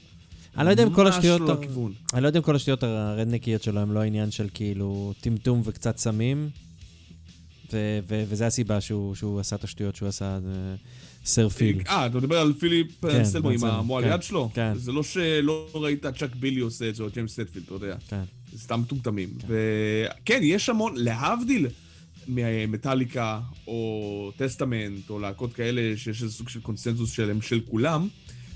[0.58, 1.42] אני לא יודע אם כל השטויות...
[1.42, 1.94] ממש לא הכיוון.
[2.14, 5.98] אני לא יודע אם כל השטויות הרדנקיות שלו הם לא עניין של כאילו טמטום וקצת
[5.98, 6.50] סמים,
[7.74, 10.40] ו- ו- וזה הסיבה שהוא שהוא עשה את השטויות שהוא עשה,
[11.26, 11.82] סר פיל.
[11.88, 14.50] אה, אתה מדבר על פיליפ כן, אנסלמו עם המועל כן, יד שלו?
[14.54, 14.74] כן.
[14.76, 17.96] זה לא שלא ראית צ'אק בילי עושה את זה, או ג'יימס הטפילד, אתה יודע.
[18.08, 18.24] כן.
[18.54, 19.30] זה סתם מטומטמים.
[19.48, 21.68] וכן, יש המון, להבדיל
[22.28, 28.08] ממטאליקה, או טסטמנט, או להקות כאלה, שיש איזה סוג של קונסנזוס שלהם של כולם,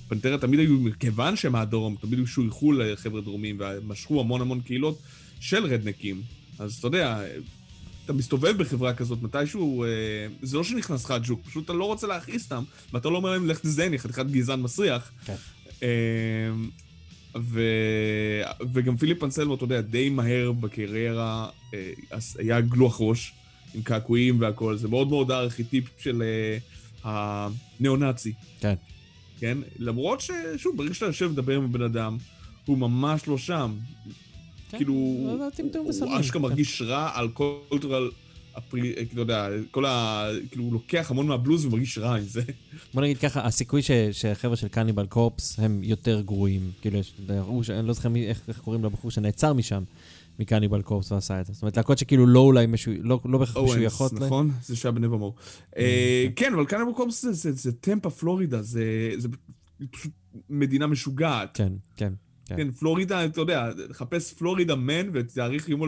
[0.07, 5.01] פנטרה תמיד היו, כיוון שהם מהדרום, תמיד היו שויכו לחבר'ה דרומים, ומשכו המון המון קהילות
[5.39, 6.21] של רדנקים.
[6.59, 7.21] אז אתה יודע,
[8.07, 9.89] אתה מסתובב בחברה כזאת מתישהו, אה,
[10.41, 13.47] זה לא שנכנס לך הג'וק, פשוט אתה לא רוצה להכעיס אותם, ואתה לא אומר להם,
[13.47, 15.11] לך תזדיין, יא חתיכת גזען מסריח.
[15.25, 15.35] כן.
[15.83, 15.87] אה,
[17.41, 17.61] ו...
[18.73, 21.91] וגם פיליפ אנסלמו, אתה יודע, די מהר בקריירה אה,
[22.37, 23.33] היה גלוח ראש
[23.73, 26.57] עם קעקועים והכל, זה מאוד מאוד הארכיטיפ של אה,
[27.03, 28.75] הניאו-נאצי, כן.
[29.39, 29.57] כן?
[29.79, 32.17] למרות ששוב, ברגע שאתה יושב לדבר עם הבן אדם,
[32.65, 33.73] הוא ממש לא שם.
[34.69, 34.93] כן, כאילו,
[35.55, 35.91] טמטום הוא.
[36.19, 36.41] אשכרה כן.
[36.41, 37.29] מרגיש רע על
[38.55, 40.25] הפרי, אה, אתה יודע, כל ה...
[40.49, 42.41] כאילו, הוא לוקח המון מהבלוז ומרגיש רע עם זה.
[42.93, 46.71] בוא נגיד ככה, הסיכוי ש- שהחבר'ה של קניבל קורפס הם יותר גרועים.
[46.81, 46.99] כאילו,
[47.69, 49.83] אני לא זוכר איך קוראים לבחור שנעצר משם,
[50.39, 51.53] מקניבל קורפס ועשה את זה.
[51.53, 52.91] זאת אומרת, להקות שכאילו לא אולי משו...
[53.01, 54.13] לא לא בהכרח אורנס, משויכות.
[54.13, 54.51] ל- נכון?
[54.63, 55.35] זה שהיה בנבמור.
[56.35, 58.83] כן, אבל כאן במקום זה- זה זה טמפה, פלורידה, זה
[59.17, 59.27] זה
[59.91, 60.11] פשוט
[60.49, 61.49] מדינה משוגעת.
[61.57, 62.13] כן, כן.
[62.47, 62.55] כן.
[62.55, 65.81] כן, פלורידה, אתה יודע, חפש פלורידה מן ותאריך יום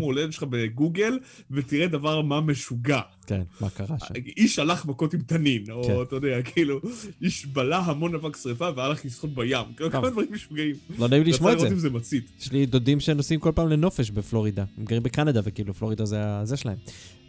[0.00, 1.18] ההולדת שלך בגוגל,
[1.50, 3.00] ותראה דבר מה משוגע.
[3.26, 4.14] כן, מה קרה שם.
[4.36, 5.72] איש הלך מכות עם תנין, כן.
[5.72, 6.80] או אתה יודע, כאילו,
[7.22, 9.64] איש בלע המון אבק שרפה והלך לשחות בים.
[9.76, 9.90] כאילו.
[9.90, 10.76] כל דברים משוגעים.
[10.98, 11.68] לא נעים לשמוע את זה.
[11.68, 12.30] אם זה מצית.
[12.40, 14.64] יש לי דודים שנוסעים כל פעם לנופש בפלורידה.
[14.78, 16.78] הם גרים בקנדה, וכאילו פלורידה זה הזה שלהם.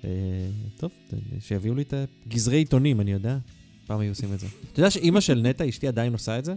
[0.05, 0.09] אה,
[0.77, 0.91] טוב,
[1.39, 1.93] שיביאו לי את
[2.27, 3.37] גזרי עיתונים, אני יודע.
[3.87, 4.47] פעם היו עושים את זה.
[4.71, 6.53] אתה יודע שאימא של נטע, אשתי עדיין עושה את זה?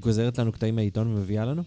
[0.00, 1.62] גוזרת לנו קטעים מהעיתון ומביאה לנו?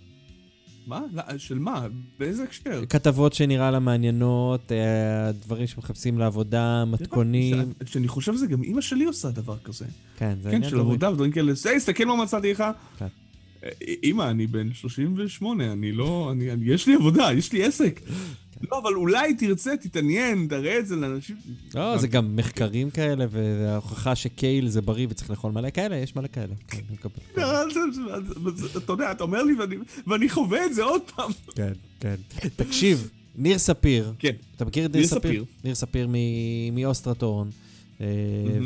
[0.87, 1.01] מה?
[1.13, 1.87] לא, של מה?
[2.19, 2.83] באיזה הקשר?
[2.89, 7.73] כתבות שנראה לה מעניינות, אה, דברים שמחפשים לעבודה, מתכונים.
[7.85, 9.85] כשאני חושב שזה גם אימא שלי עושה דבר כזה.
[10.17, 10.89] כן, זה כן, עניין של דורי.
[10.89, 11.53] עבודה ודברים כאלה.
[11.65, 12.63] היי, תסתכל מה מצאתי לך.
[14.03, 16.29] אימא, אני בן 38, אני לא...
[16.31, 17.99] אני, אני, יש לי עבודה, יש לי עסק.
[18.71, 21.35] לא, אבל אולי תרצה, תתעניין, תראה את זה לאנשים.
[21.75, 26.27] לא, זה גם מחקרים כאלה, וההוכחה שקייל זה בריא וצריך לאכול מלא כאלה, יש מלא
[26.27, 26.53] כאלה.
[28.77, 29.53] אתה יודע, אתה אומר לי
[30.07, 31.31] ואני- חווה את זה עוד פעם.
[31.55, 32.15] כן, כן.
[32.55, 34.31] תקשיב, ניר ספיר, כן.
[34.55, 35.45] אתה מכיר את ניר ספיר?
[35.63, 37.68] ניר ספיר מ- מאוסטרטורן, מהמם.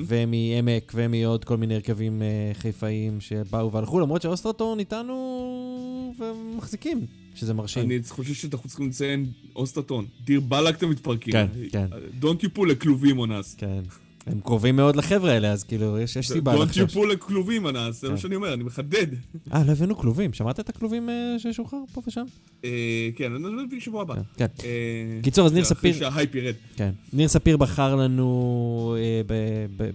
[0.07, 7.05] ומעמק, ומעוד כל מיני הרכבים אה, חיפאיים שבאו והלכו, למרות שאוסטרטורן איתנו ומחזיקים,
[7.35, 7.83] שזה מרשים.
[7.83, 10.05] אני חושב שאנחנו צריכים לציין אוסטרטון.
[10.23, 11.31] דיר באלק אתם מתפרקים.
[11.31, 11.85] כן, כן.
[12.21, 13.55] Don't you pull לכלובים אונס.
[13.55, 13.81] כן.
[14.27, 18.01] הם קרובים מאוד לחבר'ה האלה, אז כאילו, יש יש סיבה Don't you pull לכלובים, אנס,
[18.01, 18.13] זה כן.
[18.13, 19.07] מה שאני אומר, אני מחדד.
[19.53, 20.33] אה, לא הבאנו כלובים.
[20.33, 22.23] שמעת את הכלובים אה, ששוחרר פה ושם?
[22.65, 22.69] אה,
[23.15, 24.15] כן, אני נדבר בשבוע הבא.
[24.15, 24.45] כן, כן.
[24.63, 26.53] אה, קיצור, אז ניר אחרי ספיר- שההייפ ירד.
[26.75, 26.91] כן.
[27.13, 28.95] ניר ספיר בחר לנו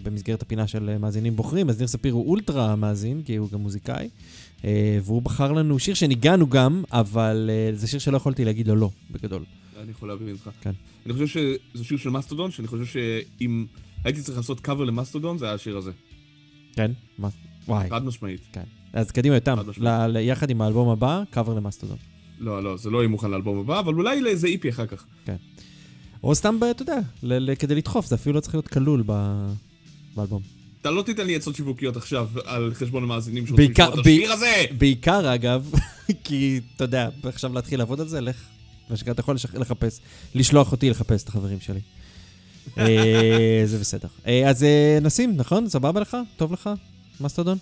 [0.03, 4.09] במסגרת הפינה של מאזינים בוחרים, אז ניר ספיר הוא אולטרה מאזין, כי הוא גם מוזיקאי,
[5.03, 9.43] והוא בחר לנו שיר שניגענו גם, אבל זה שיר שלא יכולתי להגיד לו לא, בגדול.
[9.83, 10.51] אני יכול להבין אותך.
[10.61, 10.71] כן.
[11.07, 13.67] אני חושב שזה שיר של מסטודון, שאני חושב שאם
[14.05, 15.91] הייתי צריך לעשות קאבר למסטודון, זה היה השיר הזה.
[16.73, 16.91] כן?
[17.19, 17.29] מה?
[17.69, 17.91] וואי.
[17.91, 18.41] חד משמעית.
[18.53, 18.63] כן.
[18.93, 19.59] אז קדימה יותם,
[20.21, 21.97] יחד עם האלבום הבא, קאבר למאסטודון.
[22.39, 25.05] לא, לא, זה לא יהיה מוכן לאלבום הבא, אבל אולי לאיזה איפי אחר כך.
[26.23, 26.99] או סתם, אתה יודע,
[27.59, 29.03] כדי לדחוף, זה אפילו לא צריך להיות כלול
[30.17, 30.43] באלבום.
[30.81, 34.65] אתה לא תיתן לי עצות שיווקיות עכשיו על חשבון המאזינים שרוצים לשמוע את השיר הזה!
[34.79, 35.71] בעיקר, אגב,
[36.25, 38.45] כי, אתה יודע, עכשיו להתחיל לעבוד על זה, לך.
[38.91, 40.01] מה שנקרא, אתה יכול לחפש,
[40.35, 41.81] לשלוח אותי לחפש את החברים שלי.
[42.79, 44.09] אה, זה בסדר.
[44.27, 45.69] אה, אז אה, נשים, נכון?
[45.69, 46.17] סבבה לך?
[46.37, 46.71] טוב לך?
[47.21, 47.59] מסטודון?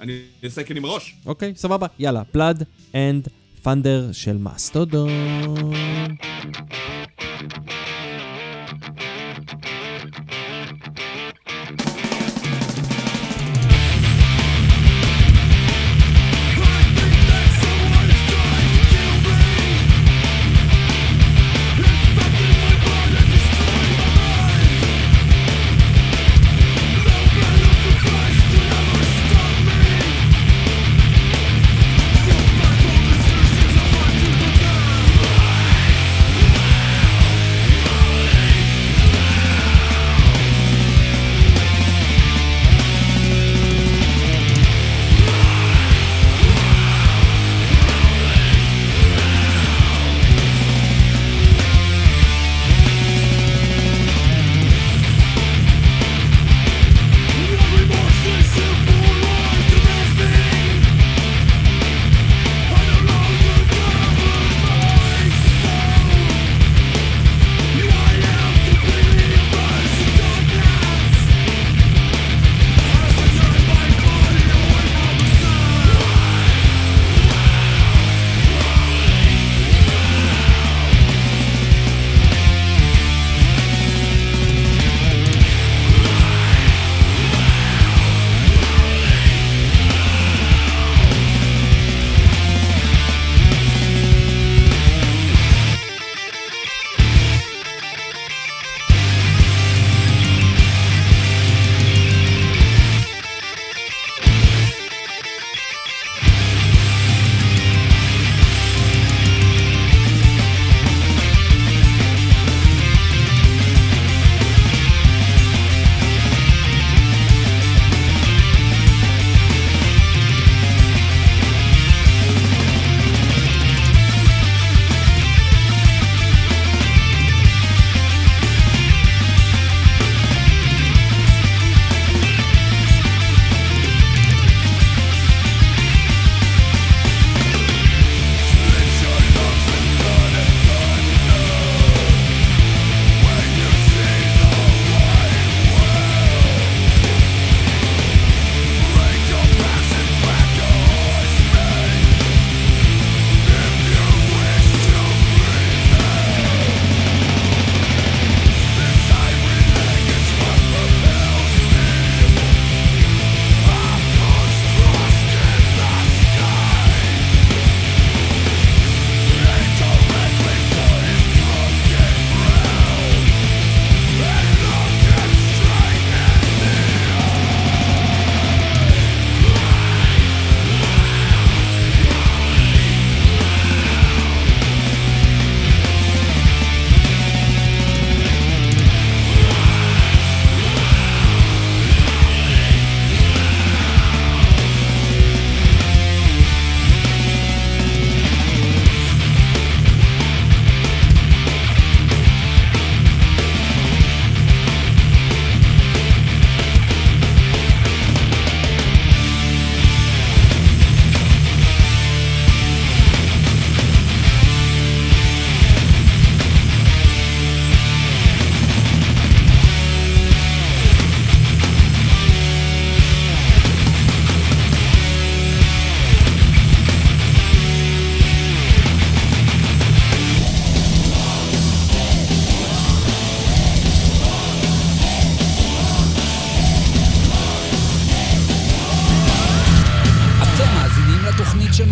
[0.00, 1.16] אני אעשה כן עם הראש.
[1.26, 1.86] אוקיי, סבבה.
[1.98, 2.62] יאללה, Blood
[2.92, 3.28] and
[3.64, 5.10] Thunder של מסטודון.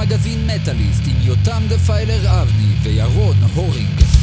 [0.05, 4.14] מגזין מטאליסט עם יותם דפיילר אבני וירון הורינג.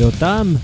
[0.00, 0.54] יותם,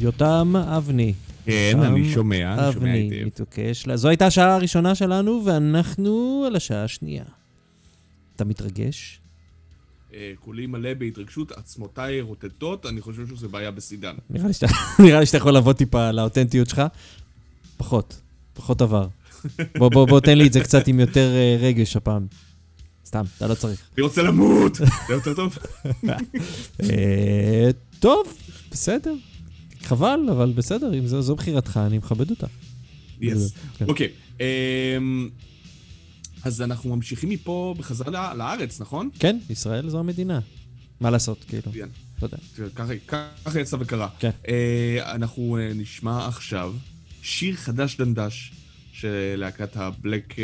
[0.00, 1.14] יותם אבני.
[1.44, 3.26] כן, אני שומע, אני שומע אבני היטב.
[3.26, 3.88] מתעקש.
[3.94, 7.24] זו הייתה השעה הראשונה שלנו, ואנחנו על השעה השנייה.
[8.36, 9.20] אתה מתרגש?
[10.14, 14.14] אה, כולי מלא בהתרגשות, עצמותיי רוטטות, אני חושב שזה בעיה בסידן.
[14.30, 14.48] נראה
[15.20, 16.82] לי שאתה, יכול לבוא טיפה לאותנטיות שלך.
[17.76, 18.20] פחות,
[18.54, 19.06] פחות עבר.
[19.78, 22.26] בוא, בוא, בוא, תן לי את זה קצת עם יותר אה, רגש הפעם.
[23.06, 23.82] סתם, אתה לא צריך.
[23.96, 24.74] אני רוצה למות!
[24.74, 25.58] זה יותר טוב?
[28.04, 28.34] טוב,
[28.70, 29.14] בסדר.
[29.82, 32.46] חבל, אבל בסדר, אם זו, זו בחירתך, אני מכבד אותה.
[33.20, 33.52] יס.
[33.78, 33.84] כן.
[33.88, 34.08] אוקיי,
[34.40, 35.28] אמ,
[36.42, 39.10] אז אנחנו ממשיכים מפה בחזרה לארץ, נכון?
[39.18, 40.40] כן, ישראל זו המדינה.
[41.00, 41.88] מה לעשות, כאילו, מצוין.
[42.22, 42.36] יודע.
[42.54, 42.68] תראה,
[43.44, 44.08] ככה- יצא וקרה.
[44.18, 44.30] כן.
[44.48, 46.74] אה, אנחנו אה, נשמע עכשיו
[47.22, 48.52] שיר חדש דנדש
[48.92, 50.34] של להקת הבלק,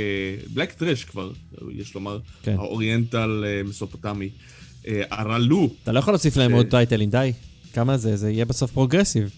[0.54, 1.32] black thrash כבר,
[1.72, 2.54] יש לומר, כן.
[2.58, 4.28] ה oriental אה, מסופוטמי.
[5.10, 7.32] ארלו, אתה לא יכול להוסיף להם עוד טייטלים, די.
[7.72, 8.16] כמה זה?
[8.16, 9.30] זה יהיה בסוף progressive.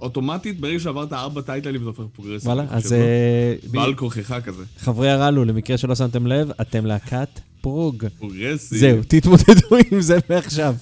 [0.00, 2.52] אוטומטית, ברגע שעברת ארבע טייטלים זה הופך פרוגרסיבי.
[2.52, 2.98] וואלה, אז לא?
[2.98, 4.64] אה, בעל כורחך כזה.
[4.78, 8.06] חברי ארלו, למקרה שלא שמתם לב, אתם להקת prog.
[8.18, 8.80] פרוגרסיבי.
[8.80, 10.74] זהו, תתמודדו עם זה מעכשיו.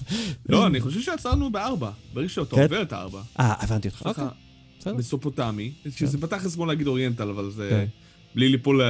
[0.49, 1.91] לא, אני חושב שעצרנו בארבע.
[2.15, 2.63] ברגע שאתה כן?
[2.63, 3.21] עובר את הארבע.
[3.41, 4.03] אה, הבנתי אותך.
[4.07, 4.25] אוקיי,
[4.81, 4.95] בסדר.
[4.95, 7.69] מסופוטמי, שזה בתכלס כמו להגיד אוריינטל, אבל זה...
[7.71, 7.87] כן.
[8.35, 8.83] בלי ליפול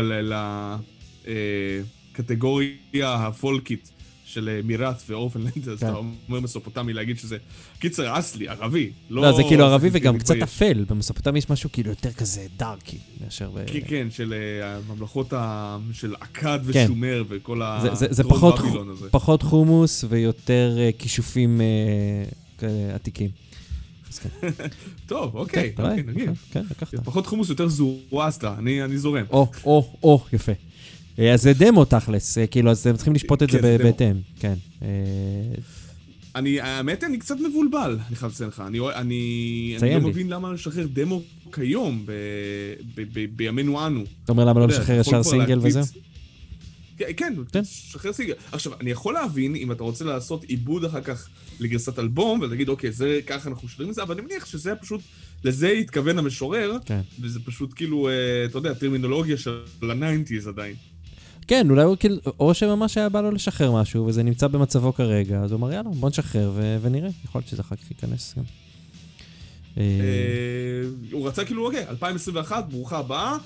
[2.14, 3.90] לקטגוריה הפולקית
[4.32, 5.86] של אה, מירת ואורפנלנד, אז כן.
[5.88, 5.96] אתה
[6.28, 7.36] אומר מסופוטמי להגיד שזה...
[7.78, 8.90] קיצר, אסלי, ערבי.
[9.10, 10.18] לא, זה כאילו ערבי וגם.
[10.18, 10.84] קצת אפל.
[10.88, 13.50] במסופוטמי יש משהו כאילו יותר כזה דארקי מאשר...
[13.66, 15.32] כן, כן, של אה, הממלכות.
[15.92, 16.84] של אכד כן.
[16.84, 17.80] ושומר וכל ה...
[17.94, 18.24] זה-
[19.10, 21.60] פחות חומוס ויותר אה, כישופים
[22.94, 23.30] עתיקים.
[24.20, 24.28] כן.
[25.06, 26.30] טוב, אוקיי, אוקיי, נגיד.
[26.70, 26.94] לקחת.
[27.04, 29.24] פחות חומוס, יותר זורואסטרה, אני אני זורם.
[29.30, 30.52] או, או, או, יפה.
[31.18, 33.78] אה, אז זה דמו תכלס, אה, כאילו, אז אתם צריכים לשפוט את זה כן.
[33.78, 34.16] בהתאם.
[34.40, 34.54] כן.
[34.82, 34.88] אה,
[36.34, 38.62] אני, האמת, אני קצת מבולבל, אני חייב לציין לך.
[38.66, 40.00] אני, אני, אני לא.
[40.00, 42.12] מבין למה לשחרר דמו כיום, ב,
[42.94, 44.04] ב, ב, בימינו אנו.
[44.24, 45.84] אתה אומר למה לא לשחרר ישר סינגל וזהו?
[46.96, 47.64] כן, כן, כן.
[47.64, 48.34] שחרר סינגל.
[48.52, 51.28] עכשיו, אני יכול להבין אם אתה רוצה לעשות עיבוד אחר כך
[51.60, 55.00] לגרסת אלבום, ולהגיד, אוקיי, זה, ככה אנחנו משדרים את זה, אבל אני מניח שזה פשוט,
[55.44, 57.00] לזה התכוון המשורר, כן.
[57.20, 58.08] וזה פשוט כאילו,
[58.44, 60.74] אתה יודע, טרמינולוגיה של הניינטיז עדיין.
[61.48, 65.40] כן, אולי הוא כאילו, או שממש היה בא לו לשחרר משהו, וזה נמצא במצבו כרגע,
[65.40, 67.10] אז הוא אמר, יאללה, בוא נשחרר ו- ונראה.
[67.24, 68.44] יכול להיות שזה אחר כך ייכנס גם.
[69.78, 73.36] אה, אה, הוא רצה כאילו, אוקיי, 2021, ברוכה הבאה,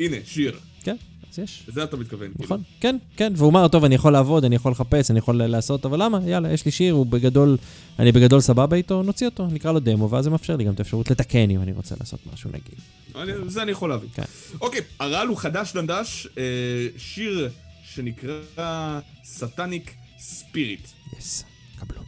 [0.00, 0.58] הנה, שיר.
[0.82, 0.96] כן,
[1.32, 1.64] אז יש.
[1.68, 2.28] לזה אתה מתכוון.
[2.28, 2.44] כאילו.
[2.44, 5.86] נכון, כן, כן, והוא אמר, טוב, אני יכול לעבוד, אני יכול לחפש, אני יכול לעשות,
[5.86, 6.20] אבל למה?
[6.26, 7.56] יאללה, יש לי שיר, הוא בגדול,
[7.98, 10.78] אני בגדול סבבה איתו, נוציא אותו, נקרא לו דמו, ואז זה מאפשר לי גם את
[10.78, 12.80] האפשרות לתקן אם אני רוצה לעשות משהו, נגיד.
[13.46, 14.08] זה אני יכול להבין.
[14.14, 14.22] כן.
[14.60, 16.42] אוקיי, הרעל הוא חדש דנדש, אה,
[16.96, 17.50] שיר
[17.84, 20.88] שנקרא Satanic Spirit.
[21.18, 21.44] yes,
[21.78, 22.00] קבלו.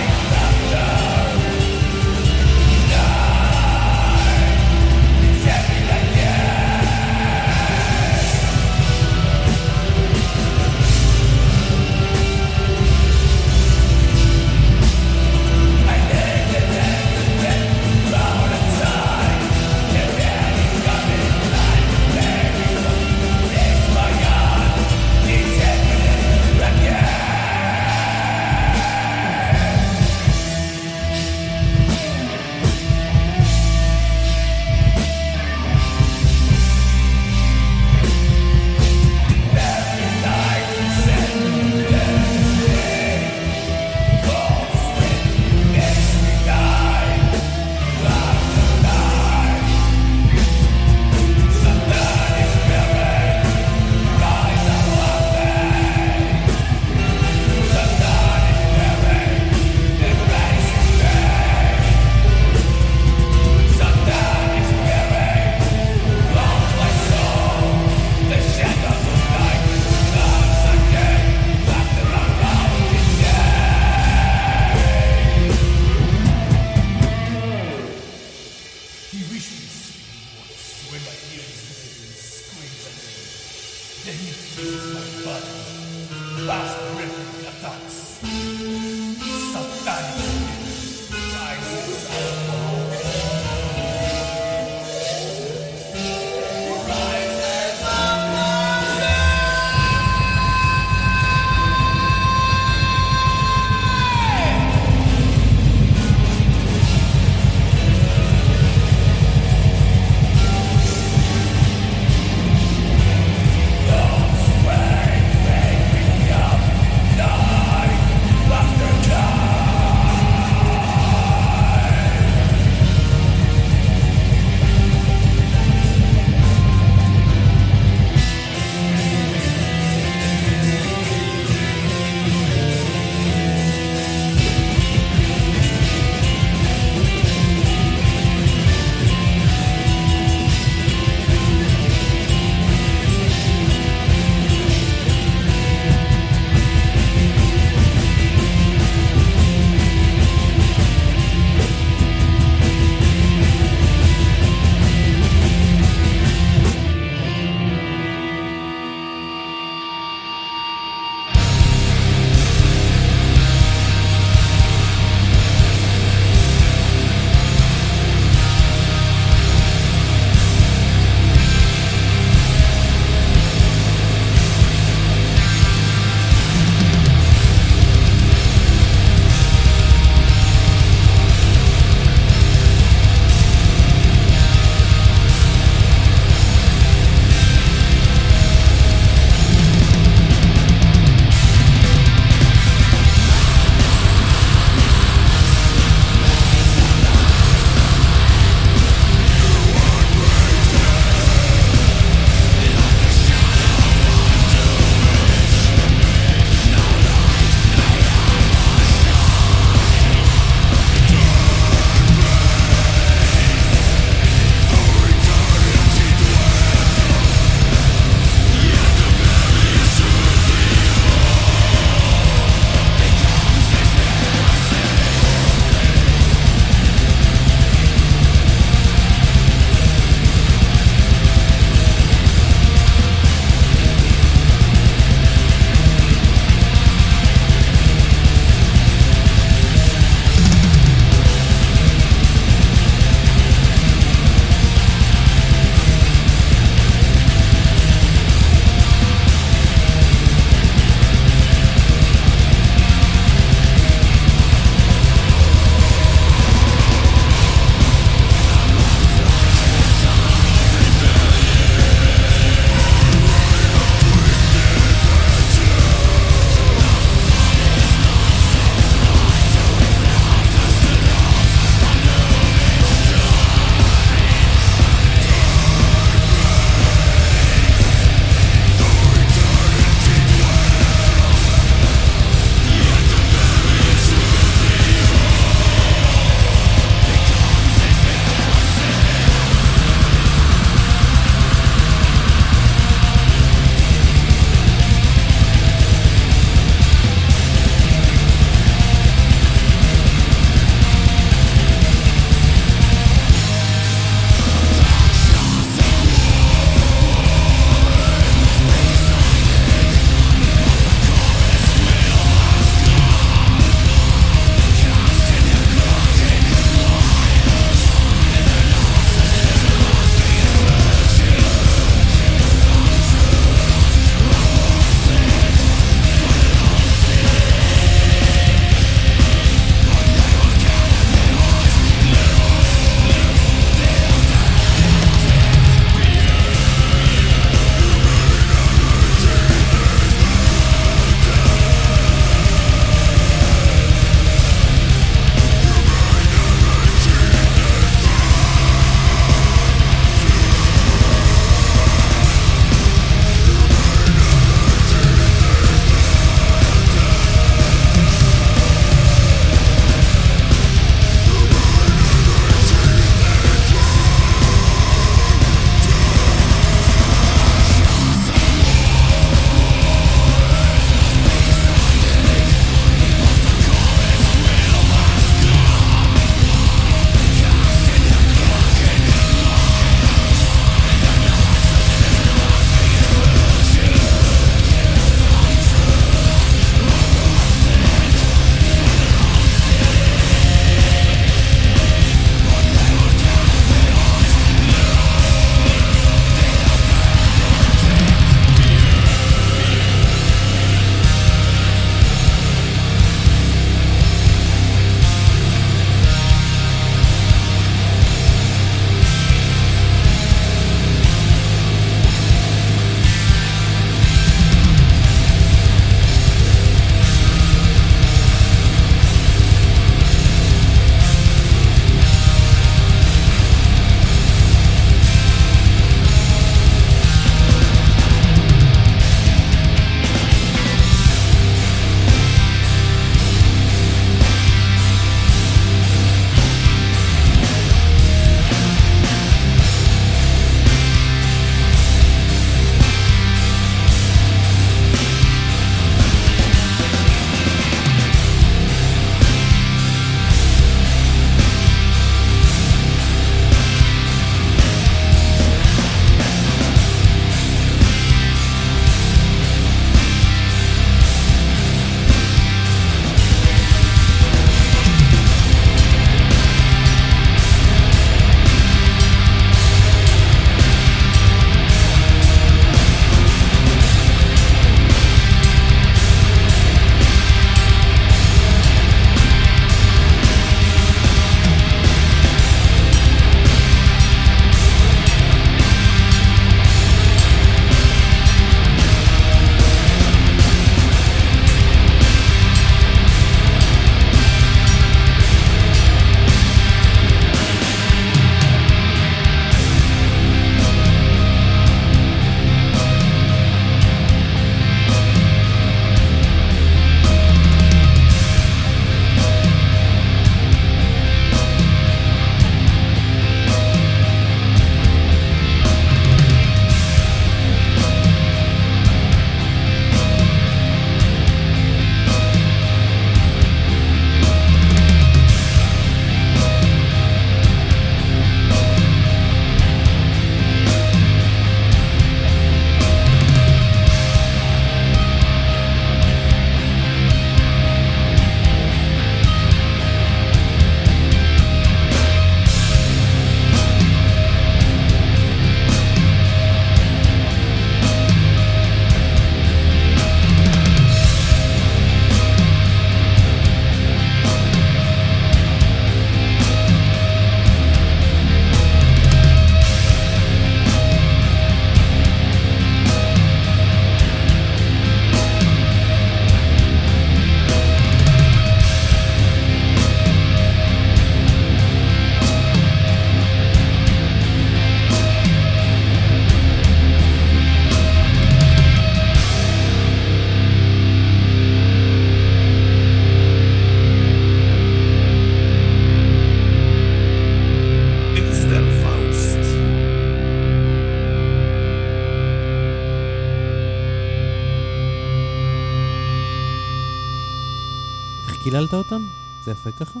[598.74, 599.02] קיללת אותם?
[599.44, 600.00] זה יפה ככה?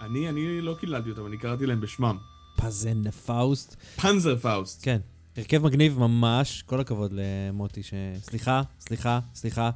[0.00, 2.16] אני, אני לא קיללתי אותם, אני קראתי להם בשמם.
[2.56, 3.76] פנזרפאוסט.
[3.96, 4.80] פנזרפאוסט.
[4.82, 4.98] כן.
[5.36, 7.94] הרכב מגניב ממש, כל הכבוד למוטי ש...
[8.22, 9.70] סליחה, סליחה, סליחה.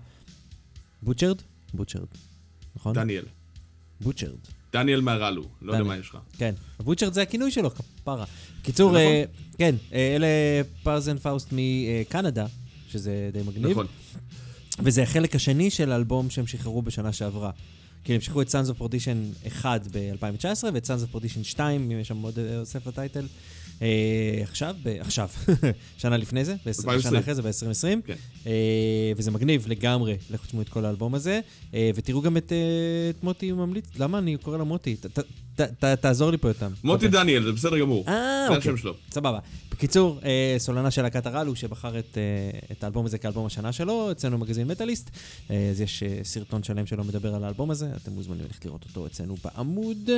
[1.02, 1.36] בוצ'רד?
[1.74, 2.06] בוצ'רד.
[2.76, 2.94] נכון?
[2.94, 3.24] דניאל.
[4.00, 4.38] בוצ'רד.
[4.72, 5.84] דניאל מארלו, לא יודע.
[5.84, 6.18] מה יש לך.
[6.38, 6.54] כן.
[6.80, 8.24] בוצ'רד זה הכינוי שלו, כפרה.
[8.62, 9.00] קיצור, נכון.
[9.00, 9.24] אה,
[9.58, 10.26] כן, אה, אלה
[10.82, 12.46] פנזרפאוסט מקנדה,
[12.88, 13.70] שזה די מגניב.
[13.70, 13.86] נכון.
[14.78, 17.50] וזה החלק השני של האלבום שהם שחררו בשנה שעברה.
[18.04, 20.44] כי הם שחררו את Sons of Perdition 1 ב-2019
[20.74, 23.26] ואת Sons of Perdition 2, אם יש שם עוד אה, אוסף לטייטל.
[23.82, 23.88] אה,
[24.42, 25.28] עכשיו, ב- עכשיו,
[25.98, 27.00] שנה לפני זה, ב- 2020.
[27.00, 28.06] שנה אחרי זה, ב-2020.
[28.06, 28.14] כן.
[28.46, 28.52] אה,
[29.16, 31.40] וזה מגניב לגמרי, לכו תשמעו את כל האלבום הזה.
[31.74, 32.58] אה, ותראו גם את, אה,
[33.10, 34.96] את מוטי ממליץ, למה אני קורא לו מוטי?
[34.96, 35.24] ת- ת-
[35.56, 36.68] ת- ת- תעזור לי פה יותר.
[36.84, 38.04] מוטי דניאל, זה בסדר גמור.
[38.08, 38.14] אה,
[38.48, 38.58] זה אוקיי.
[38.58, 38.94] השם שלו.
[39.10, 39.38] סבבה.
[39.70, 44.10] בקיצור, אה, סולנה של להקת הרלו, שבחר את, אה, את האלבום הזה כאלבום השנה שלו,
[44.10, 45.10] אצלנו במגזין מטאליסט.
[45.50, 48.84] אה, אז יש אה, סרטון שלם שלו מדבר על האלבום הזה, אתם מוזמנים ללכת לראות
[48.84, 50.10] אותו אצלנו בעמוד.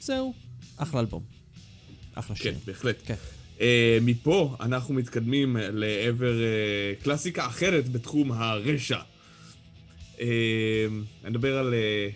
[0.00, 0.34] זהו,
[0.76, 1.22] אחלה אלבום.
[2.14, 2.54] אחלה כן, שיר.
[2.66, 2.96] בהחלט.
[3.06, 3.14] כן.
[3.60, 6.46] אה, מפה אנחנו מתקדמים לעבר אה,
[7.02, 8.98] קלאסיקה אחרת בתחום הרשע.
[10.20, 10.26] אה,
[11.24, 11.74] אני מדבר על...
[11.74, 12.08] אה,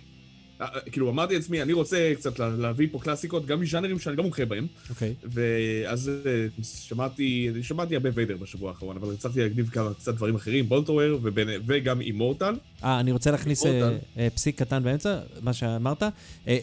[0.93, 4.45] כאילו, אמרתי לעצמי, אני רוצה קצת לה- להביא פה קלאסיקות, גם מז'אנרים שאני לא מומחה
[4.45, 4.67] בהם.
[4.91, 5.15] אוקיי.
[5.25, 10.69] ואז אה, שמעתי, שמעתי הרבה ויידר בשבוע האחרון, אבל רציתי להגניב כמה קצת דברים אחרים,
[10.69, 12.55] בולטרוור ובין- וגם אימורטל.
[12.85, 13.91] אה, אני רוצה להכניס אה.
[14.19, 16.03] אה, פסיק קטן באמצע, מה שאמרת.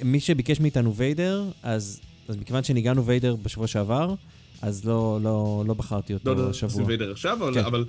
[0.03, 4.13] מי שביקש מאיתנו ויידר, אז, אז מכיוון שניגענו ויידר בשבוע שעבר,
[4.61, 6.73] אז לא, לא, לא בחרתי אותו לא יודע, השבוע.
[6.73, 7.65] עושים ויידר עכשיו, אבל, כן.
[7.65, 7.85] אבל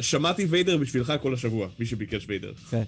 [0.00, 2.52] שמעתי ויידר בשבילך כל השבוע, מי שביקש ויידר.
[2.70, 2.82] כן.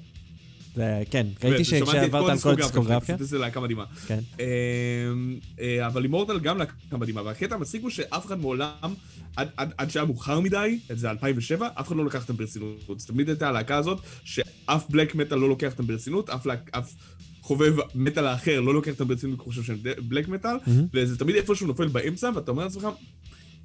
[0.74, 3.00] זה, כן, ראיתי שכשעברת על כל הדיסקוגרפיה.
[3.00, 3.84] פשוט איזה להקה מדהימה.
[4.06, 4.18] כן.
[4.40, 8.94] אמ, אה, אבל אימורטל גם להקה מדהימה, והקטע המצחיק הוא שאף אחד מעולם,
[9.36, 13.00] עד, שהיה מאוחר מדי, זה 2007, אף אחד לא לקח אותם ברצינות.
[13.00, 16.94] זה תמיד הייתה הלהקה הזאת, שאף בלק מטאל לא לוקח אותם ברצינות, אף,
[17.40, 19.78] חובב מטאל האחר לא לוקח אותם ברצינות, כי הוא חושב שהם
[20.08, 20.86] בלק מטאל, מהמם.
[20.94, 22.88] וזה תמיד איפשהו נופל באמצע, ואתה אומר לעצמך,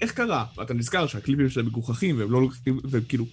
[0.01, 0.45] איך קרה?
[0.57, 3.25] ואתה נזכר שהקליפים שלהם מגוחכים, והם לא לוקחים, וכאילו,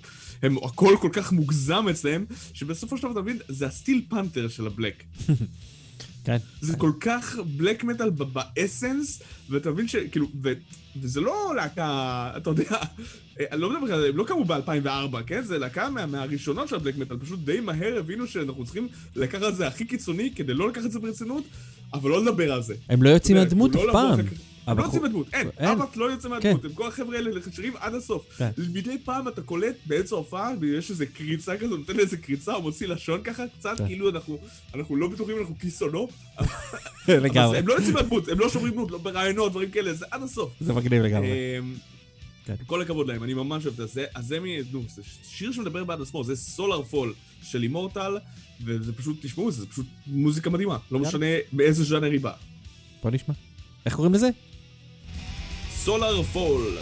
[0.43, 2.24] הם הכל כל כך מוגזם אצלם,
[2.55, 5.05] שבסופו של דבר אתה מבין, זה הסטיל פנתר של הבלק.
[6.24, 6.36] כן.
[6.60, 10.52] זה כל כך בלק מטאל באסנס, ואתה מבין שכאילו, ו,
[10.97, 12.76] וזה לא להקה, אתה יודע,
[13.40, 15.43] אה, אני לא מדבר בכלל, הם לא קמו ב-2004, כן?
[15.43, 19.56] זה להקה מה, מהראשונות של הבלק מטאל, פשוט די מהר הבינו שאנחנו צריכים לקחת את
[19.56, 21.44] זה הכי קיצוני כדי לא לקחת את זה ברצינות,
[21.94, 22.74] אבל לא לדבר על זה.
[22.89, 24.26] הם לא יוצאים מהדמות לא אף פעם.
[24.66, 25.48] הם לא יוצאים מהדמות, אין.
[25.59, 28.26] אבא לא יוצא מהדמות, הם כל החבר'ה האלה שירים עד הסוף.
[28.36, 28.51] כן.
[28.72, 32.86] מדי פעם אתה קולט באמצע ההופעה, ויש איזה קריצה כזו, נותן איזה קריצה, הוא מוציא
[32.86, 33.86] לשון ככה, קצת כן.
[33.86, 34.10] כאילו
[34.74, 36.09] אנחנו לא בטוחים אנחנו כיסונו,
[37.09, 37.59] לגמרי.
[37.59, 40.52] הם לא יוצאים מהדמות, הם לא שומרים דמות, לא ברעיונות, דברים כאלה, זה עד הסוף.
[40.60, 41.28] זה מגניב לגמרי.
[41.59, 41.74] אמ,
[42.44, 42.55] כן.
[42.66, 44.05] כל הכבוד להם, אני ממש אוהב את זה.
[44.14, 44.44] אז זה מ...
[44.72, 48.18] נו, זה שיר שמדבר בעד עצמו, זה Solarfall של אימורטל,
[48.64, 50.78] וזה פשוט, תשמעו זה, פשוט מוזיקה מדהימה.
[50.90, 50.98] לא.
[50.98, 52.32] משנה באיזה ז'אנר היא באה.
[53.02, 53.34] בוא נשמע.
[53.86, 54.28] איך קוראים לזה?
[55.84, 56.78] Solarfall.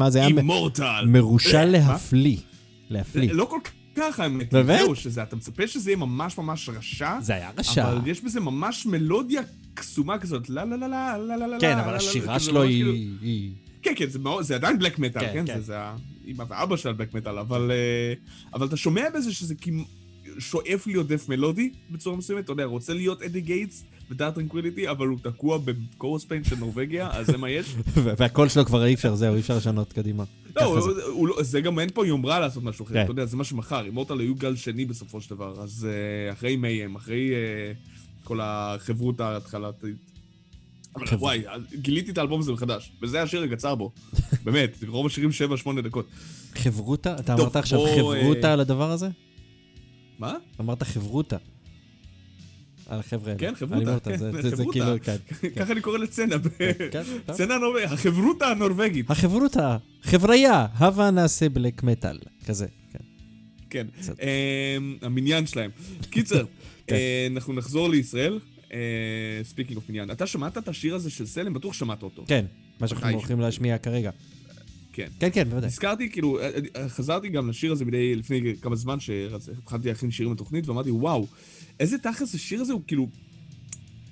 [0.00, 1.04] תשמע, זה היה אימורטל.
[1.06, 2.36] מרושע אה, להפליא.
[2.90, 3.32] להפליא.
[3.32, 3.58] לא כל
[3.96, 4.52] כך האמת.
[4.52, 4.78] באמת?
[4.78, 7.92] זהו, שזה, אתה מצפה שזה יהיה ממש ממש רשע, זה היה רשע.
[7.92, 9.42] אבל יש בזה ממש מלודיה
[9.74, 12.92] קסומה כזאת, לה לה לה לה לה לה לה כן, אבל השירה כאילו, שלו כאילו-
[12.92, 13.52] היא...
[13.82, 14.06] כן, כן,
[14.40, 15.46] זה, עדיין בלק מטאל, כן, כן?
[15.46, 15.60] כן.
[15.60, 18.14] זה, זה האמא ואבא של הבלק מטאל, אבל, אה,
[18.54, 19.86] אבל אתה שומע בזה שזה כמעט
[20.38, 24.34] שואף להיות death מלודי בצורה מסוימת, אתה יודע, רוצה להיות At the Gates ו Dark
[24.34, 27.74] Tranquillity, אבל הוא תקוע ב corpse paint של נורבגיה, אז זה מה יש.
[28.18, 30.24] והקול שלו כבר אי אפשר, זהו, אי אפשר לשנות קדימה.
[30.56, 30.90] לא, זה.
[31.26, 33.02] לא- זה גם אין פה יומרה לעשות משהו אחר, כן.
[33.02, 36.56] אתה יודע, זה מה שמחר, אימורטל היו גל שני בסופו של דבר, אז אה, אחרי
[36.56, 37.72] מייהם, אחרי אה,
[38.24, 39.96] כל החברותא ההתחלתית.
[40.96, 41.06] אבל.
[41.12, 41.42] וואי,
[41.74, 43.92] גיליתי את האלבום הזה מחדש, וזה השיר הקצר בו.
[44.44, 45.30] באמת, רוב השירים
[45.66, 46.06] 7-8 דקות.
[46.54, 47.16] חברותא?
[47.20, 49.08] אתה אמרת עכשיו אה, על הדבר הזה?
[50.18, 50.34] מה?
[50.60, 51.36] אמרת חברותא.
[52.90, 53.38] על החבר'ה האלה.
[53.38, 53.52] כן,
[53.88, 54.64] אותה, כן, זה-.
[54.72, 55.16] כאילו, כן.
[55.56, 56.36] ככה אני קורא לסצנה,
[56.90, 57.02] כן.
[57.32, 59.10] סצנה הנורבגית, החברותא הנורבגית.
[59.10, 62.18] החברותא, חבריה, הבה נעשה בלק מטאל.
[62.46, 62.98] כזה, כן.
[63.70, 63.86] כן.
[64.22, 65.70] אמ, המניין שלהם.
[66.10, 66.44] קיצר.
[66.90, 68.38] אה, אנחנו נחזור לישראל.
[69.42, 70.10] speaking of מניין.
[70.10, 71.54] אתה שמעת את השיר הזה של סלם?
[71.54, 72.24] בטוח שמעת אותו.
[72.28, 72.44] כן,
[72.80, 73.08] מה שאנחנו?
[73.08, 74.10] הולכים להשמיע כרגע.
[74.92, 75.08] כן.
[75.20, 75.66] כן, כן, בוודאי.
[75.66, 80.32] נזכרתי, כאילו, אה, אה, חזרתי גם לשיר הזה מדי, לפני כמה זמן שהתחלתי להכין שירים
[80.32, 81.26] לתוכנית, ואמרתי, וואו,
[81.80, 83.08] איזה תכלס השיר הזה הוא כאילו...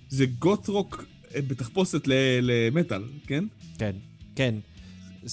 [0.08, 1.04] זה goth rock
[1.34, 2.02] אה, בתחפושת
[2.42, 3.44] למטאל, כן?
[3.78, 3.96] כן,
[4.34, 4.54] כן.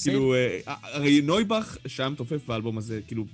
[0.04, 3.26] כאילו, אה, הרי נויבך שהיה מתופף באלבום הזה, כאילו,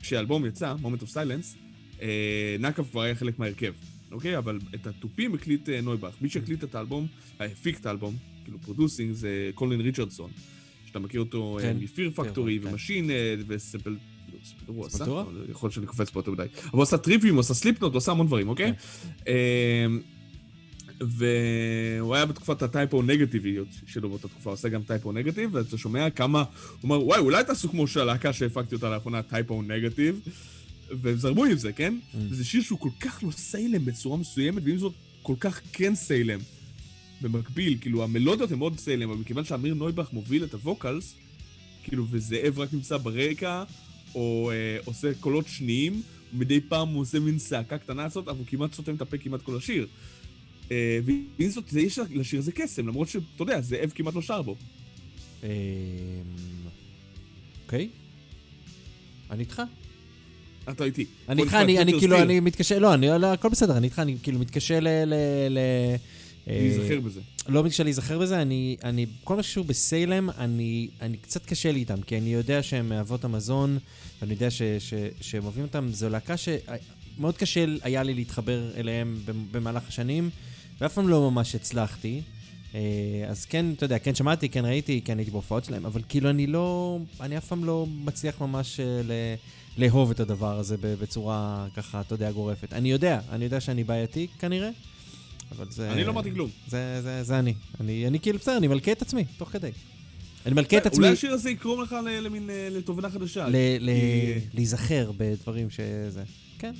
[0.00, 1.56] כשהאלבום יצא, Moment of Silence,
[2.02, 3.72] אה, נקב כבר היה חלק מההרכב,
[4.12, 4.38] אוקיי?
[4.38, 6.14] אבל את התופים הקליט אה, נויבך.
[6.20, 7.06] מי שהקליט את האלבום,
[7.40, 10.30] הפיק את האלבום, כאילו producing, זה קולין ריצ'רדסון,
[10.86, 12.58] שאתה מכיר אותו מ Fear Factory.
[12.62, 13.10] ו Machine
[13.46, 13.96] וסמפל...
[14.66, 15.06] הוא עשה?
[15.06, 16.42] לא, יכול להיות שאני קופץ פה יותר מדי.
[16.42, 18.72] אבל הוא עשה טריפים, הוא עשה Slipknot, הוא עשה המון דברים, אוקיי?
[19.28, 19.86] אה,
[21.00, 25.78] והוא היה בתקופת הטייפו נגטיביות שלו באותה תקופה, הוא עושה גם Type O Negative, ואתה
[25.78, 30.20] שומע כמה, הוא אומר, וואי, אולי תעשו כמו שהלהקה שהפקתי אותה לאחרונה, Type O Negative,
[30.90, 31.94] והם זרמו עם זה, כן?
[32.12, 32.16] Mm.
[32.30, 34.92] וזה שיר שהוא כל כך לא סיילם בצורה מסוימת, ועם זאת
[35.22, 36.38] כל כך כן סיילם.
[37.20, 41.14] במקביל, כאילו, המלודיות הן מאוד סיילם, אבל מכיוון שאמיר נויבך מוביל את ה vocals,
[41.82, 43.64] כאילו, וזאב רק נמצא ברקע,
[44.14, 46.02] או אה, עושה קולות שניים,
[46.32, 49.42] מדי פעם הוא עושה מין צעקה קטנה לעשות, אבל הוא כמעט סותם את הפה כמעט
[49.42, 49.86] כל השיר.
[50.70, 54.42] אה, ועם זאת, זה יש לשיר הזה קסם, למרות שאתה יודע, זאב כמעט לא שר
[54.42, 54.56] בו.
[55.42, 55.48] אמ,
[57.64, 57.88] אוקיי.
[59.30, 59.62] אני איתך.
[60.70, 61.06] אתה איתי.
[61.28, 64.38] אני איתך, אני כאילו, אני מתקשה, לא, אני, לא, הכל בסדר, אני איתך, אני כאילו
[64.38, 64.88] מתקשה ל...
[64.88, 65.14] ל-
[65.48, 65.96] ל-
[66.46, 67.20] להיזכר בזה.
[67.48, 71.80] לא מתקשה להיזכר בזה, אני, אני, כל מה שקשור בסיילם, אני, אני קצת קשה לי
[71.80, 73.78] איתם, כי אני יודע שהם מאבות המזון,
[74.20, 79.18] ואני יודע ש, ש, שהם אוהבים אותם, זו להקה שמאוד קשה היה לי להתחבר אליהם
[79.50, 80.30] במהלך השנים,
[80.80, 82.20] ואף פעם לא ממש הצלחתי.
[82.74, 82.80] אה,
[83.28, 86.46] אז כן, אתה יודע, כן שמעתי, כן ראיתי, כן הייתי בהופעות שלהם, אבל כאילו אני
[86.46, 89.12] לא, אני אף פעם לא מצליח ממש אה, ל...
[89.76, 92.72] לאהוב את הדבר הזה בצורה ככה, אתה יודע, גורפת.
[92.72, 94.70] אני יודע, אני יודע שאני בעייתי כנראה,
[95.56, 95.92] אבל זה...
[95.92, 96.50] אני לא אמרתי כלום.
[96.68, 97.54] זה, זה, זה אני.
[97.80, 99.70] אני, אני כאילו, בסדר, אני מלקה את עצמי, תוך כדי.
[100.46, 103.48] אני מלקה את עצמי אולי השיר הזה יגרום לך למין, אה, לתובנה חדשה.
[103.48, 106.22] ל, ל, כי- להיזכר בדברים שזה...
[106.58, 106.74] כן,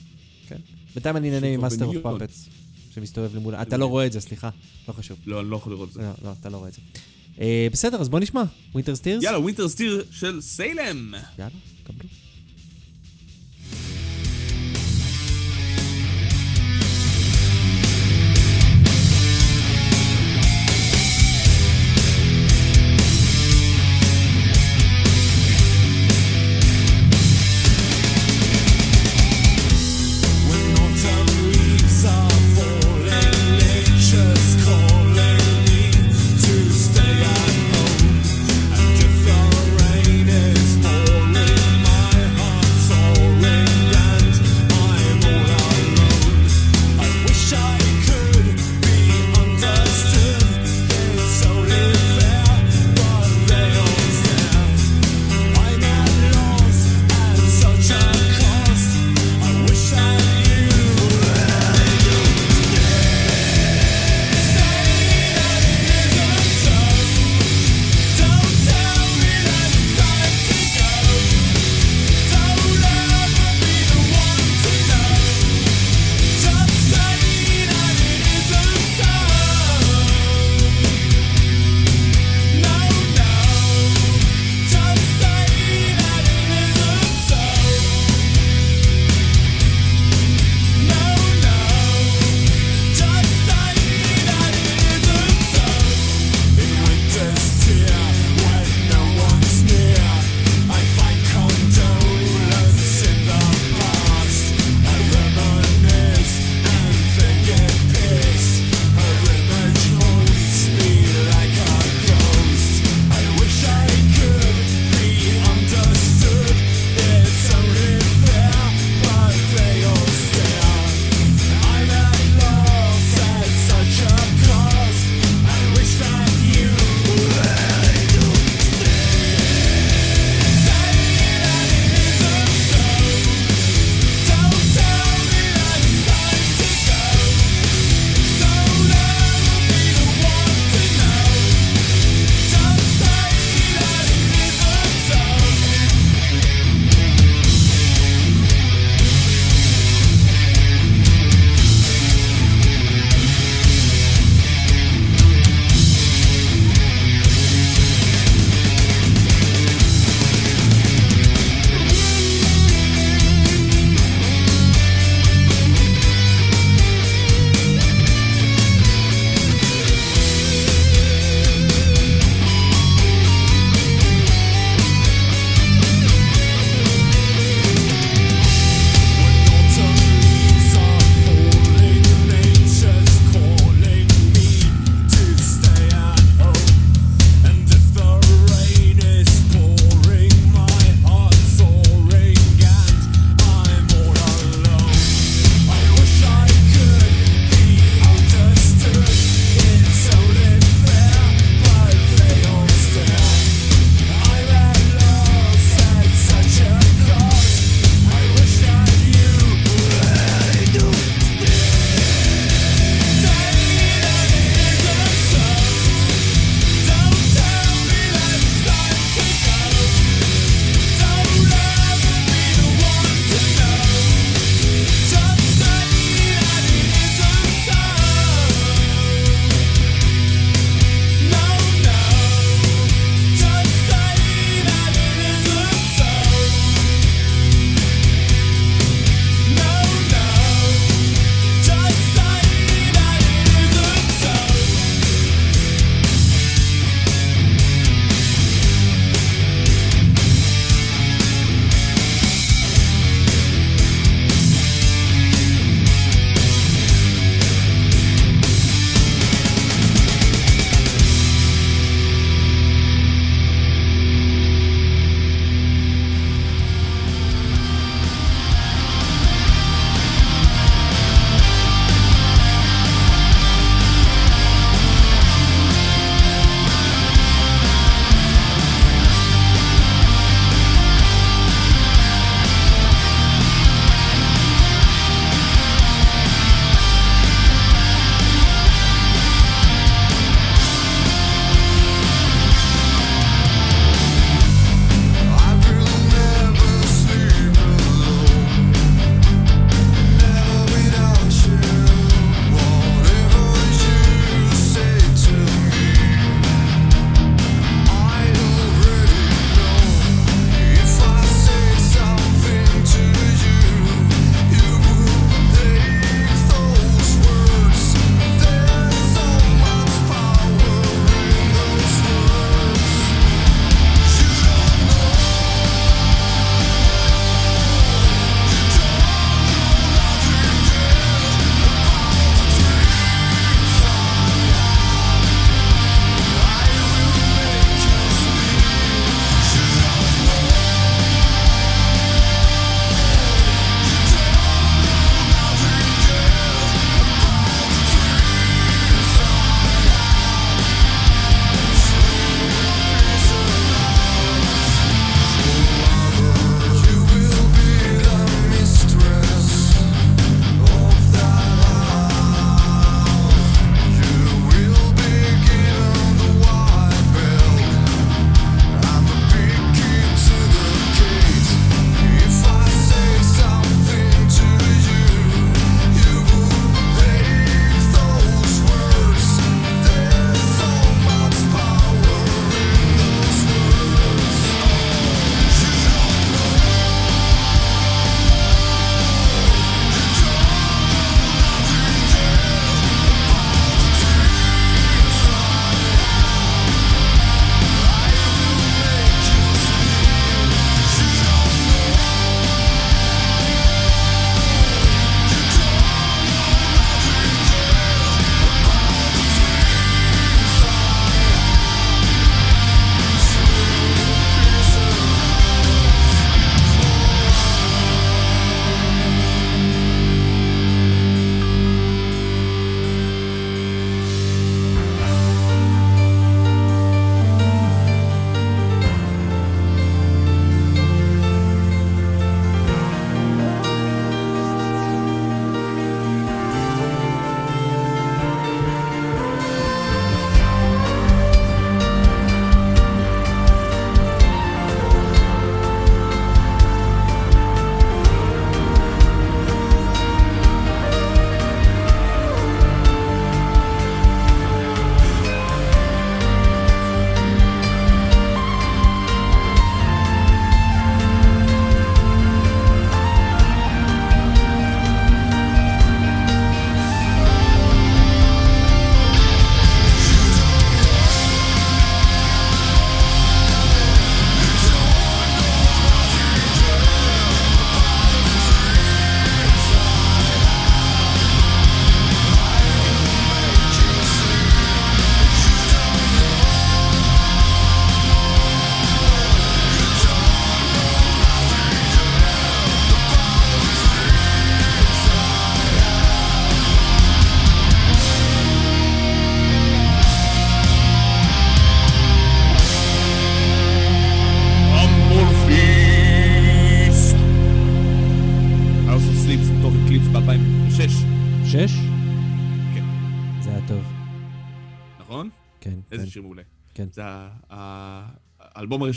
[0.49, 0.57] כן.
[0.94, 2.48] בינתיים אני נהנה מ Master of Puppets,
[2.94, 3.55] שמסתובב לי מול...
[3.55, 4.51] אתה לא רואה את זה, סליחה.
[4.89, 5.19] לא חשוב.
[5.27, 6.01] לא, אני לא יכול לראות את זה.
[6.01, 6.81] לא, לא, אתה לא רואה את זה.
[7.40, 8.43] אה, בסדר, אז בוא נשמע.
[8.73, 9.24] Winter's Tears?
[9.24, 11.15] יאללה, Winter's Tear של סיילם.
[11.39, 11.51] יאללה,
[11.85, 12.09] קבלו.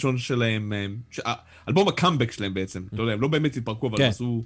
[0.05, 0.73] הראשון שלהם,
[1.25, 1.33] אה,
[1.65, 2.83] האלבום הקאמבק שלהם בעצם.
[2.93, 4.03] אתה יודע, הם לא באמת התפרקו, אבל כן.
[4.03, 4.45] עשו,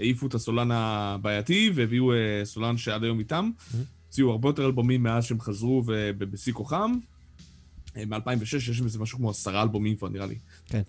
[0.00, 3.50] העיפו את הסולן הבעייתי, והביאו אה, סולן שעד היום איתם.
[4.06, 6.92] הוציאו הרבה יותר אלבומים מאז שהם חזרו ובשיא כוחם.
[7.96, 10.38] אה, מ-2006 יש בזה משהו כמו עשרה אלבומים כבר, נראה לי.
[10.66, 10.82] כן.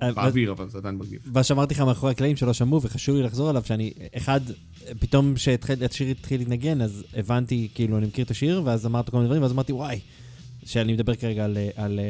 [0.00, 1.20] באוויר, אבל זה עדיין מגניב.
[1.34, 4.40] מה שאמרתי לך מאחורי הקלעים שלא שמעו, וחשוב לי לחזור עליו, שאני, אחד,
[5.00, 9.26] פתאום כשהשיר התחיל להתנגן, אז הבנתי, כאילו, אני מכיר את השיר, ואז אמרת כל מיני
[9.26, 10.00] דברים, ואז אמרתי, וואי,
[10.64, 12.00] שאני מדבר כרגע על, על,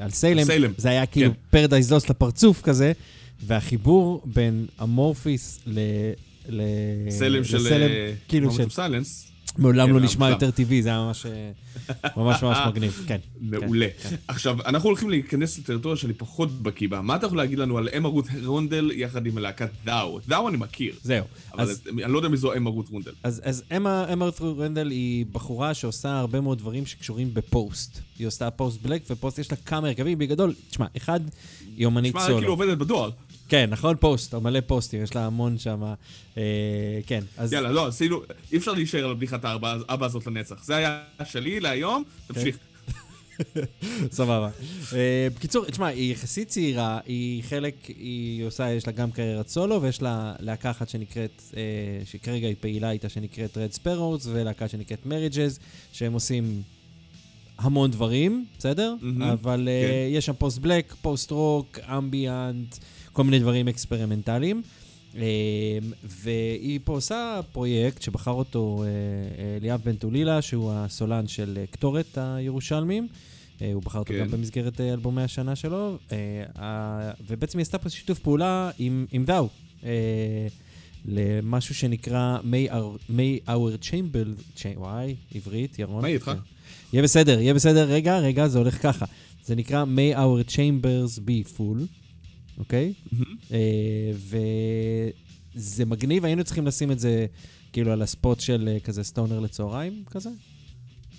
[0.00, 1.36] על סיילם, סיילם, זה היה כאילו כן.
[1.50, 2.92] Paradise Lost לפרצוף כזה,
[3.46, 5.78] והחיבור בין Amorphis ל...
[6.48, 6.62] ל...
[7.10, 7.56] סיילם של...
[7.56, 8.64] לסיילם, אה, כאילו, Moment של...
[8.64, 9.29] Silence.
[9.58, 10.30] מעולם כן, לא נשמע.
[10.30, 11.50] יותר טבעי, זה היה ממש אה,
[12.16, 13.18] ממש ממש מגניב, כן.
[13.40, 13.86] מעולה.
[14.02, 14.16] כן.
[14.28, 17.00] עכשיו, אנחנו הולכים להיכנס לטריטוריה שאני פחות בקיא בה.
[17.00, 20.20] מה אתה יכול להגיד לנו על אמה רות רונדל יחד עם להקת דאו?
[20.28, 21.24] דאו אני מכיר, זהו.
[21.54, 21.74] אבל
[22.04, 23.12] אני לא יודע מי זו אמה רות רונדל.
[23.22, 28.00] אז, אמה רות רנדל היא בחורה שעושה הרבה מאוד דברים שקשורים בפוסט.
[28.18, 31.20] היא עושה post black, ו post יש לה כמה הרכבים, בגדול, תשמע, אחד,
[31.76, 32.38] היא אומנית סולו.
[32.38, 33.10] כאילו עובדת בדואר.
[33.50, 35.82] כן, נכון, פוסט, מלא פוסטים, יש לה המון שם.
[36.36, 36.42] אה,
[37.06, 37.52] כן, אז...
[37.52, 38.22] יאללה, לא, עשינו,
[38.52, 40.64] אי אפשר להישאר על בדיחת האבא הזאת לנצח.
[40.64, 42.58] זה היה שלי להיום, תמשיך.
[44.10, 44.50] סבבה.
[44.92, 49.82] אה, בקיצור, תשמע, היא יחסית צעירה, היא חלק, היא עושה, יש לה גם קריירת סולו,
[49.82, 51.62] ויש לה להקה אחת שנקראת, אה,
[52.04, 55.58] שכרגע היא פעילה איתה, שנקראת Red Sparowes, ולהקה שנקראת Marriages,
[55.92, 56.62] שהם עושים
[57.58, 58.94] המון דברים, בסדר?
[59.32, 60.16] אבל אה, כן.
[60.16, 62.76] יש שם post black, post rock, ambient,
[63.20, 64.62] כל מיני דברים אקספרימנטליים.
[65.16, 65.22] אה,
[66.04, 71.66] והיא פה עושה פרויקט שבחר אותו אה, אה, ליאב בן טולילה, שהוא הסולן של אה,
[71.66, 73.08] קטורת הירושלמים.
[73.62, 74.20] אה, הוא בחר אותו כן.
[74.20, 79.24] גם במסגרת אה, אלבומי השנה שלו, אה, ובעצם היא עשתה פה שיתוף פעולה עם, עם
[79.24, 79.48] דאו,
[79.84, 79.90] אה,
[81.04, 86.02] למשהו שנקרא May Our, May Our Chamber, Cha- וואי, עברית, ירון.
[86.02, 86.30] מה איתך?
[86.92, 89.06] יהיה בסדר, יהיה בסדר, רגע, רגע, זה הולך ככה.
[89.44, 91.99] זה נקרא May Our Chambers Be Full,
[92.60, 92.92] אוקיי?
[93.52, 93.58] אה,
[95.56, 97.26] וזה מגניב, היינו צריכים לשים את זה
[97.72, 100.30] כאילו על הספוט של אה, כזה סטונר לצהריים, כזה.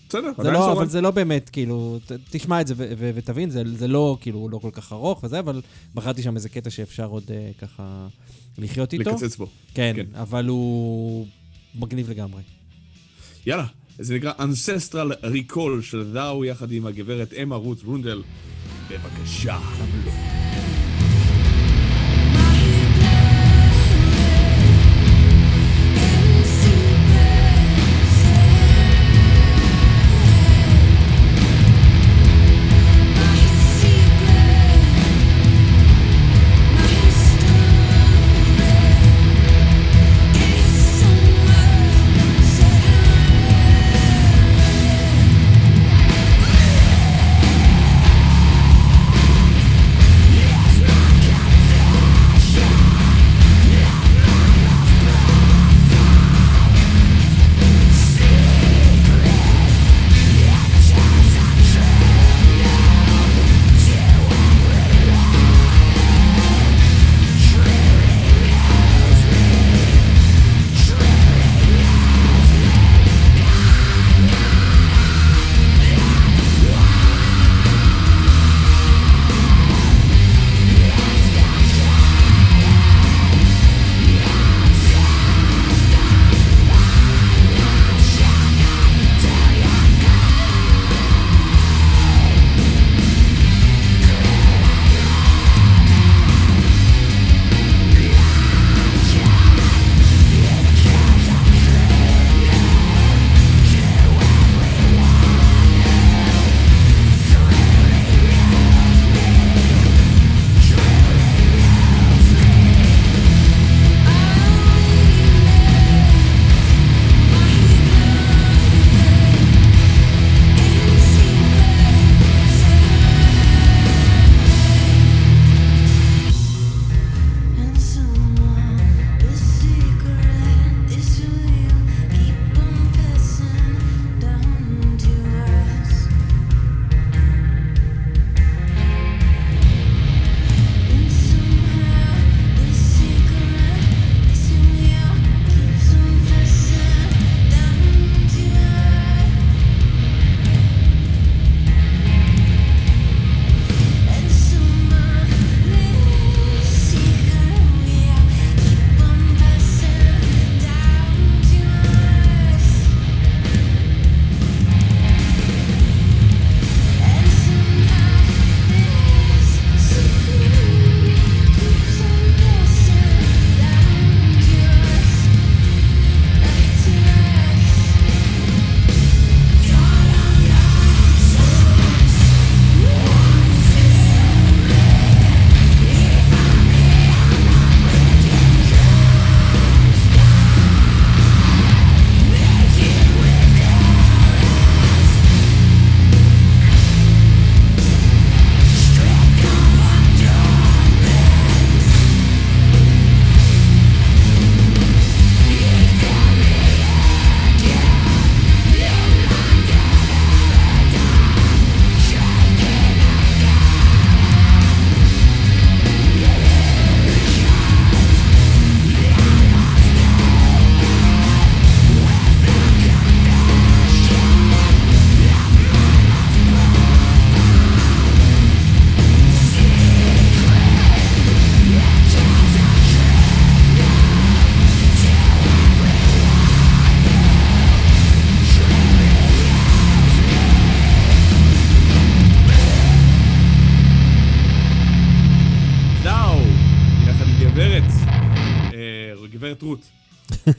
[0.10, 0.72] בסדר, עדיין לא.
[0.72, 4.18] אבל זה לא באמת, כאילו, ת, תשמע את זה ו- ו- ותבין, זה, זה לא,
[4.22, 5.62] כאילו, לא כל כך ארוך וזה, אבל
[5.96, 8.08] בחרתי שם איזה קטע שאפשר עוד אה, ככה
[8.58, 9.10] לחיות איתו.
[9.10, 9.48] לקצץ בו.
[9.74, 10.16] כן, כן.
[10.16, 11.28] אבל הוא
[11.76, 12.42] מגניב לגמרי.
[13.46, 13.66] יאללה,
[14.00, 18.22] זה נקרא Ancestral Recall של דאו יחד עם הגברת אמה רות רונדל.
[18.90, 19.58] בבקשה.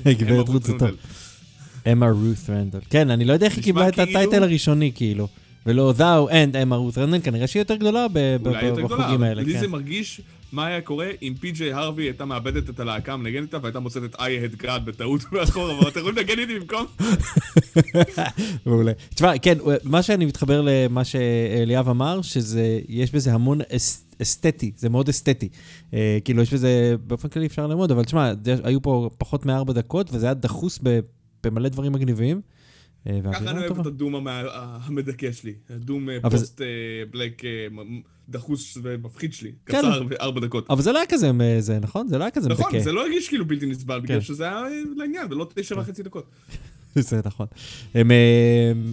[0.18, 0.88] גברת רות זה טוב.
[1.92, 2.20] אמה רות
[2.50, 2.78] רנדל.
[2.90, 5.28] כן, אני לא יודע איך היא קיבלה את כאילו- הטייטל הראשוני, כאילו.
[5.66, 9.02] ולא thou and אמה רות רנדל, כנראה שהיא יותר גדולה ב- ב- אולי יותר גדולה,
[9.02, 9.60] בחוגים האלה, לי כן.
[9.60, 10.20] זה מרגיש
[10.52, 14.14] מה היה קורה אם פי.ג'יי הרווי הייתה מאבדת את הלהקה המנגנת איתה והייתה מוצאת את
[14.14, 16.86] I had God בטעות מאחור, אבל אתם יכולים לנגן איתי במקום?
[18.66, 18.92] מעולה.
[19.14, 24.88] תשמע, כן, מה שאני מתחבר למה שאליאב אמר, שזה, יש בזה המון אס, אסתטי, זה
[24.88, 25.48] מאוד אסתטי.
[25.94, 28.32] אה, כאילו, יש בזה, באופן כללי אפשר ללמוד, אבל תשמע,
[28.64, 30.78] היו פה פחות מארבע דקות, וזה היה דחוס
[31.44, 32.40] במלא דברים מגניבים.
[33.06, 33.80] אה, ככה אני אוהב.
[33.80, 34.28] את הדום המ-
[34.82, 35.54] המדכא שלי.
[35.70, 36.66] הדום אה, פוסט אה,
[37.10, 37.42] בלק
[38.28, 39.52] דחוס ומפחיד שלי.
[39.66, 39.78] כן.
[39.78, 40.70] קצר בארבע דקות.
[40.70, 41.30] אבל זה לא היה כזה,
[41.60, 42.08] זה נכון?
[42.08, 42.84] זה לא היה כזה נכון, מדכא.
[42.84, 44.24] זה לא הרגיש כאילו בלתי נסבל, בגלל כן.
[44.24, 44.62] שזה היה
[44.96, 46.24] לעניין, ולא תשע וחצי דקות.
[46.94, 47.46] זה נכון.
[47.94, 48.10] הם,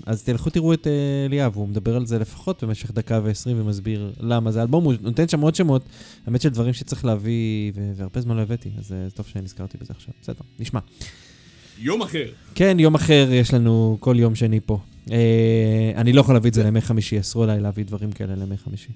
[0.05, 0.87] אז תלכו תראו את
[1.25, 5.27] אליאב, הוא מדבר על זה לפחות במשך דקה ועשרים ומסביר למה זה אלבום, הוא נותן
[5.27, 5.81] שם עוד שמות,
[6.25, 10.13] האמת של דברים שצריך להביא, והרבה זמן לא הבאתי, אז טוב שנזכרתי בזה עכשיו.
[10.21, 10.79] בסדר, נשמע.
[11.79, 12.25] יום אחר.
[12.55, 14.79] כן, יום אחר יש לנו כל יום שני פה.
[15.11, 18.57] אה, אני לא יכול להביא את זה לימי חמישי, אסרו עליי להביא דברים כאלה לימי
[18.57, 18.89] חמישי.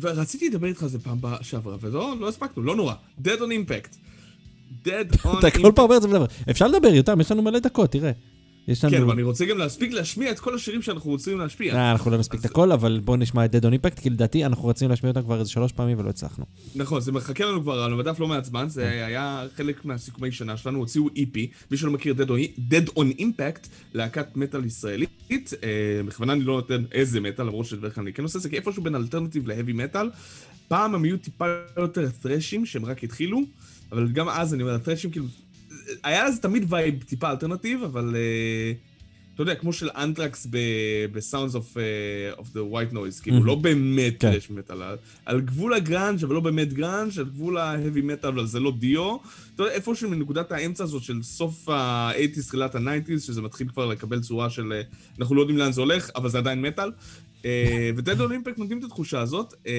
[0.00, 2.94] ורציתי לדבר איתך על זה פעם ב- שעברה, ולא לא הספקנו, לא נורא.
[3.24, 3.96] Dead on Impact.
[4.86, 6.26] Dead on אתה כל פעם אומר את זה ולדבר.
[6.50, 8.10] אפשר לדבר, יותם, יש לנו מלא דקות, תראה.
[8.68, 8.96] יש לנו...
[8.96, 11.74] כן, אבל אני רוצה גם להספיק להשמיע את כל השירים שאנחנו רוצים להשמיע.
[11.74, 14.44] אה, אנחנו לא נספיק את הכל, אבל בואו נשמע את Dead on Impact, כי לדעתי
[14.44, 16.44] אנחנו רצינו להשמיע אותם כבר איזה שלוש פעמים ולא הצלחנו.
[16.74, 20.56] נכון, זה מחכה לנו כבר על המדף לא מעט זמן, זה היה חלק מהסיכומי שנה
[20.56, 21.38] שלנו, הוציאו EP,
[21.70, 26.54] מי שלא מכיר Dead on, Dead on Impact, להקת מטאל ישראלית, אה, בכוונה אני לא
[26.54, 29.50] נותן איזה מטאל, למרות שבדרך כלל אני כן עושה זה, כי איפשהו בין alternative ל
[29.50, 30.10] heavy metal,
[30.68, 33.40] פעם הם היו טיפה יותר ת'רשים, שהם רק התחילו,
[33.92, 35.26] אבל גם אז אני אומר, הת'רשים כאילו,
[36.02, 38.14] היה לזה תמיד וייב טיפה alternative, אבל...
[38.16, 38.72] אה,
[39.34, 41.10] אתה יודע, כמו של Anthrax uh,
[42.38, 43.44] of the White Noise, כאילו, Mhm.
[43.46, 44.32] לא באמת כן.
[44.32, 44.96] thrash metal, על-
[45.26, 48.72] על גבול הגראנג' אבל לא באמת גראנג', על גבול ה heavy metal אבל זה לא
[48.78, 49.16] Dio.
[49.54, 54.20] אתה יודע, איפשהו מנקודת האמצע הזאת של סוף ה-80's, תחילת ה-90's, שזה מתחיל כבר לקבל
[54.20, 54.82] צורה של, אה,
[55.20, 56.90] אנחנו לא יודעים לאן זה הולך, אבל זה עדיין מטאל.
[57.96, 59.54] ו Dead on Impact נותנים את התחושה הזאת.
[59.66, 59.72] אה,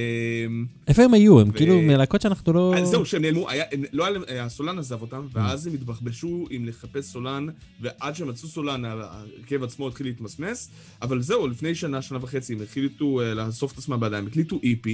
[0.88, 1.40] איפה הם היו?
[1.40, 2.73] הם כאילו מלהקות שאנחנו לא...
[2.77, 3.48] אז זהו, שהם נעלמו,
[3.94, 7.48] לא אה, הסולן עזב אותם, ואז הם התבחבשו עם לחפש סולן,
[7.81, 10.69] ועד שהם מצאו סולן, ההרכב עצמו התחיל להתמסמס,
[11.02, 14.88] אבל זהו, לפני שנה, שנה וחצי, הם החליטו אה, לאסוף את עצמם בידיים, הקליטו EP,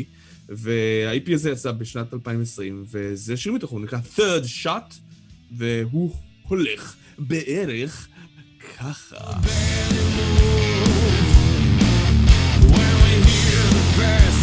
[0.49, 4.93] וה-EP הזה יצא בשנת 2020, וזה שיר מתוכו, נקרא Third Shot,
[5.51, 6.15] והוא
[6.47, 8.07] הולך בערך
[8.77, 9.39] ככה.
[13.99, 14.39] best.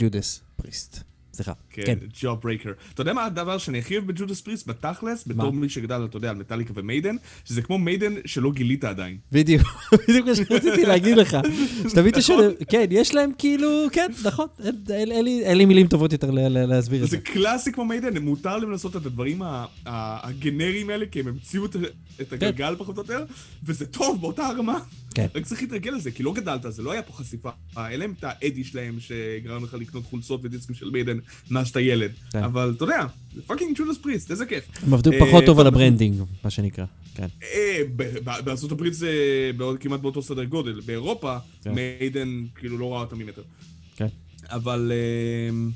[0.00, 1.00] Judas Priest.
[1.34, 1.52] סליחה.
[1.70, 1.98] כן, כן.
[2.22, 2.70] Jawbreaker.
[2.94, 6.16] אתה יודע מה הדבר שאני הכי אוהב ב Judas Priest, בתכלס, בתור מי שגדל, אתה
[6.16, 9.16] יודע, על מטאליקה ומיידן, שזה כמו מיידן שלא גילית עדיין.
[9.32, 9.62] בדיוק,
[10.08, 11.36] בדיוק מה שרציתי להגיד לך.
[11.88, 14.46] שתבין את השאלה, כן, יש להם כאילו, כן, נכון,
[14.90, 15.24] אין-
[15.56, 17.16] לי- מילים טובות יותר להסביר את זה.
[17.16, 19.42] זה קלאסי כמו מיידן, מותר להם לעשות את הדברים
[19.86, 21.76] הגנריים האלה, כי הם המציאו את-
[22.20, 23.24] את הגלגל פחות או יותר,
[23.64, 24.78] וזה טוב באותה הרמה.
[25.28, 25.38] כן.
[25.38, 27.50] רק צריך להתרגל לזה, כי לא גדלת, זה לא היה פה חשיפה.
[27.76, 31.18] היה להם את האדי שלהם, שגרם לך לקנות חולצות ודיסקים של מיידן
[31.50, 32.10] מאז שאתה ילד.
[32.32, 32.42] כן.
[32.42, 34.64] אבל אתה יודע, זה fucking Judas Priest, איזה כיף.
[34.82, 36.84] הם עבדו אה, פחות טוב על ה branding, מה שנקרא,
[37.14, 37.26] כן.
[37.42, 37.82] אה,
[38.44, 39.10] בארצות הברית זה
[39.80, 40.80] כמעט באותו סדר גודל.
[40.86, 41.72] באירופה, כן.
[41.74, 43.42] מיידן כאילו לא ראה אותם ממטר.
[43.96, 44.08] כן.
[44.50, 44.92] אבל...
[44.94, 45.70] אה,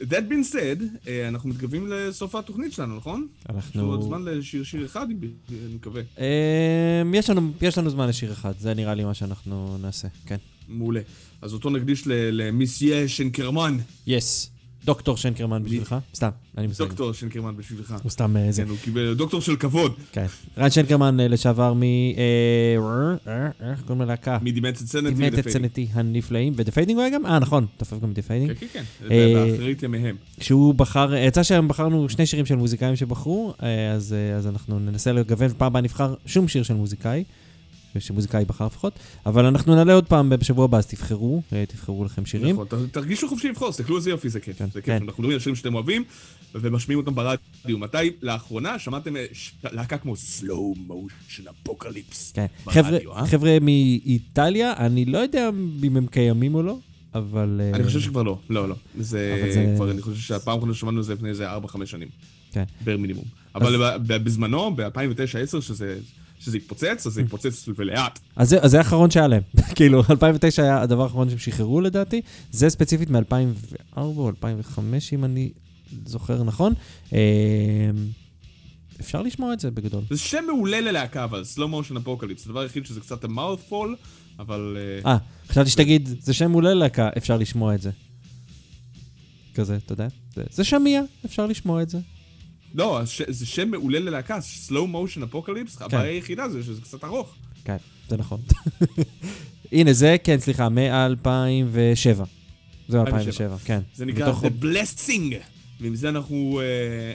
[0.00, 3.26] That being said, אה, אנחנו מתקרבים לסוף התוכנית שלנו, נכון?
[3.58, 4.08] יש לנו עוד אנחנו...
[4.08, 5.06] זמן לשיר שיר אחד,
[5.50, 6.02] אני מקווה.
[6.18, 10.36] אמ, יש לנו- יש לנו זמן לשיר אחד, זה נראה לי מה שאנחנו נעשה, כן.
[10.68, 11.00] מעולה.
[11.42, 12.12] אז אותו נקדיש ל-
[12.42, 13.76] למיסיה שנקרמן.
[14.06, 14.50] Yes.
[14.86, 15.96] דוקטור שנקרמן בשבילך?
[16.14, 16.84] סתם, אני מסתכל.
[16.88, 17.94] דוקטור שנקרמן בשבילך.
[18.02, 18.62] הוא סתם אה, זה.
[18.62, 19.92] כן, הוא קיבל דוקטור של כבוד.
[20.12, 20.26] כן.
[20.58, 21.82] רן שנקרמן אה, לשעבר מ...
[21.82, 21.86] אה,
[23.26, 24.38] אה, איך קוראים ללהקה?
[24.42, 25.46] מ Demented Sanity ו The Fading.
[25.46, 27.26] Sanity הנפלאים, ו The Fading הוא היה גם?
[27.26, 28.52] אה, נכון, תופף גם The Fading.
[28.52, 29.10] כן, כן, כן.
[29.10, 30.16] אה, באחרית ימיהם.
[30.40, 34.78] כשהוא בחר, יצא שהיום בחרנו שני שירים של מוזיקאים שבחרו, אה, אז, אה, אז אנחנו
[34.78, 37.24] ננסה לגוון, פעם הבאה נבחר שום שיר של מוזיקאי,
[38.00, 38.92] שמוזיקאי בחר לפחות,
[39.26, 42.54] אבל אנחנו נעלה עוד פעם בשבוע הבא, אז תבחרו, אה, תבחרו לכם שירים.
[42.54, 44.58] נכון, תרגישו חופשי לבחור, תסתכלו איזה יופי, זה כיף.
[44.58, 44.92] כן, זה כיף, כן.
[44.92, 46.04] אנחנו מדברים על שירים שאתם אוהבים,
[46.54, 47.78] ומשמיעים אותם ברדיו.
[47.78, 49.26] מתי לאחרונה שמעתם אה,
[49.64, 52.34] להקה כמו Slow Motion Apocalypse?
[52.34, 52.46] כן.
[52.64, 53.26] ברדיו, חבר'ה, אה?
[53.26, 55.50] חבר'ה מאיטליה, אני לא יודע
[55.84, 56.78] אם הם קיימים או לא,
[57.14, 57.60] אבל...
[57.64, 58.74] אה, אני חושב שכבר לא, לא, לא.
[58.98, 62.08] זה כבר, אני חושב שהפעם האחרונה ששמענו את זה לפני איזה 4-5 שנים.
[62.52, 62.64] כן.
[62.84, 63.24] בר מינימום.
[63.54, 65.98] אבל בזמנו, ב-2009-2010, שזה...
[66.46, 68.18] שזה התפוצץ, אז זה התפוצץ ולאט.
[68.36, 69.42] אז זה, אז זה האחרון שהיה להם.
[69.76, 72.20] כאילו, 2009 היה הדבר האחרון שהם שחררו לדעתי.
[72.50, 75.50] זה ספציפית מ-2004 או 2005, אם אני
[76.06, 76.74] זוכר נכון.
[77.12, 77.18] אה,
[79.00, 80.02] אפשר לשמוע את זה בגדול.
[80.10, 82.42] זה שם מעולה ללהקה, אבל Slow Motion Apocalypse.
[82.46, 84.08] הדבר היחיד שזה קצת ה-mouthful,
[84.38, 84.76] אבל...
[85.04, 85.18] אה, אה,
[85.48, 87.90] חשבתי שתגיד, זה שם מעולה ללהקה, אפשר לשמוע את זה.
[89.54, 90.08] כזה, אתה יודע?
[90.34, 91.98] זה, זה שמיע, אפשר לשמוע את זה.
[92.76, 94.38] לא, זה שם מעולה ללהקה,
[94.68, 97.34] Slow Motion Apocalypse, הבעיה היחידה זה שזה קצת ארוך.
[97.64, 97.76] כן,
[98.08, 98.40] זה נכון.
[99.72, 102.22] הנה, זה, כן, סליחה, מ-2007.
[102.88, 103.80] זה 2007, כן.
[103.94, 105.34] זה נקרא מתוך- The Blessing,
[105.80, 106.64] ועם זה אנחנו אה,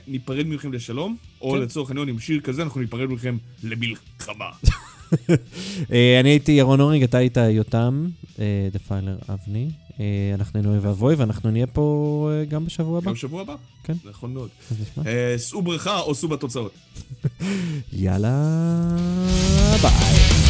[0.08, 1.58] ניפרד מכם לשלום, או כן.
[1.62, 4.46] לצורך העניין עם שיר כזה אנחנו ניפרד מכם למלחמה.
[5.92, 8.08] אה, אני הייתי ירון הורינג, אתה היית יותם,
[8.40, 9.70] אה, דפיילר אבני.
[10.00, 13.10] אה, אנחנו אוי ואבוי, ואנחנו נהיה פה אה, גם בשבוע הבא.
[13.10, 13.56] גם שבוע הבא.
[13.84, 13.94] כן.
[14.04, 14.50] נכון מאוד.
[14.82, 15.12] נשמע.
[15.12, 16.72] אה, שאו ברכה או שאו בתוצאות.
[17.94, 18.58] יאללה,
[19.82, 20.41] ביי.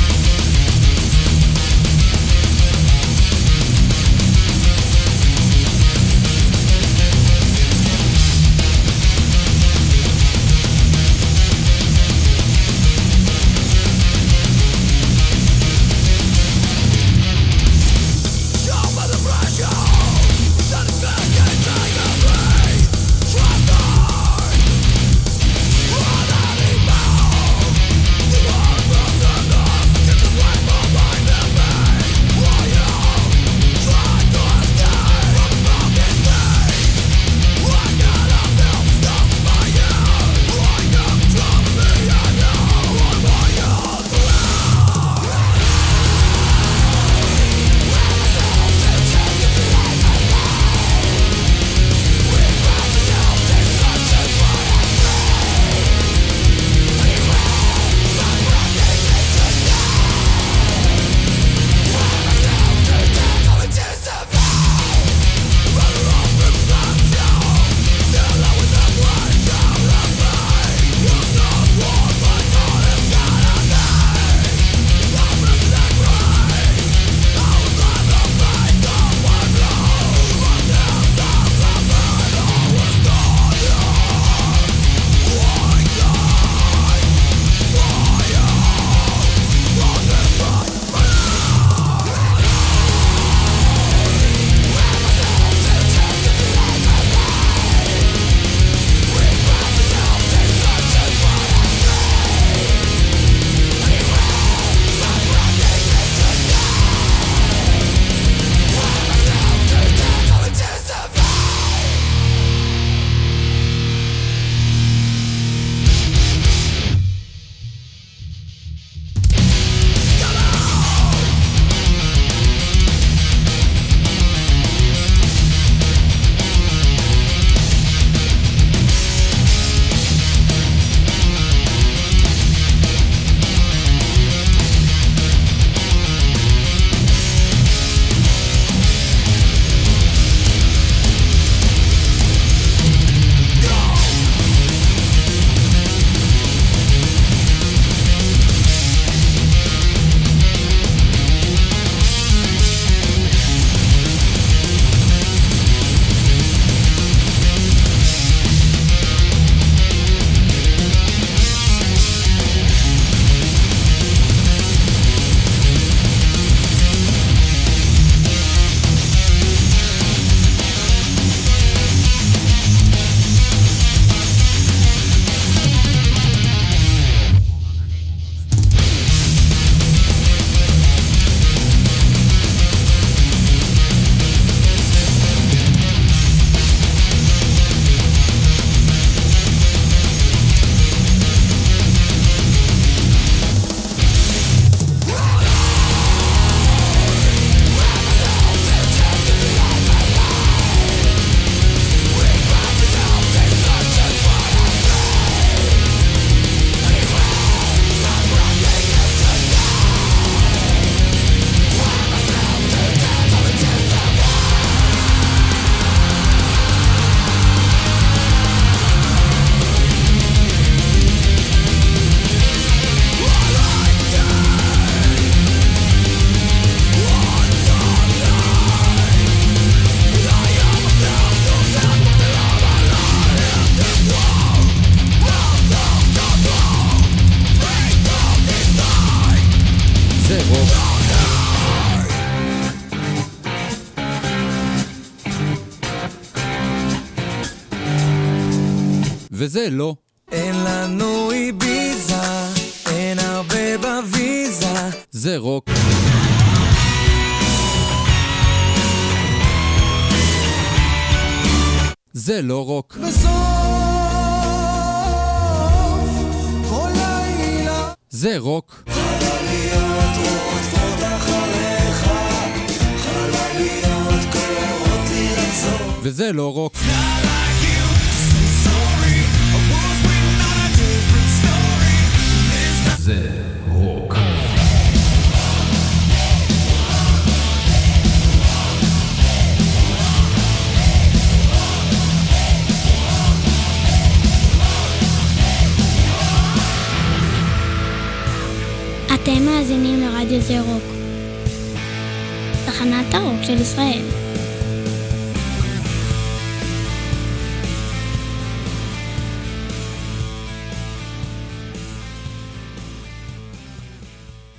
[249.62, 250.01] וזה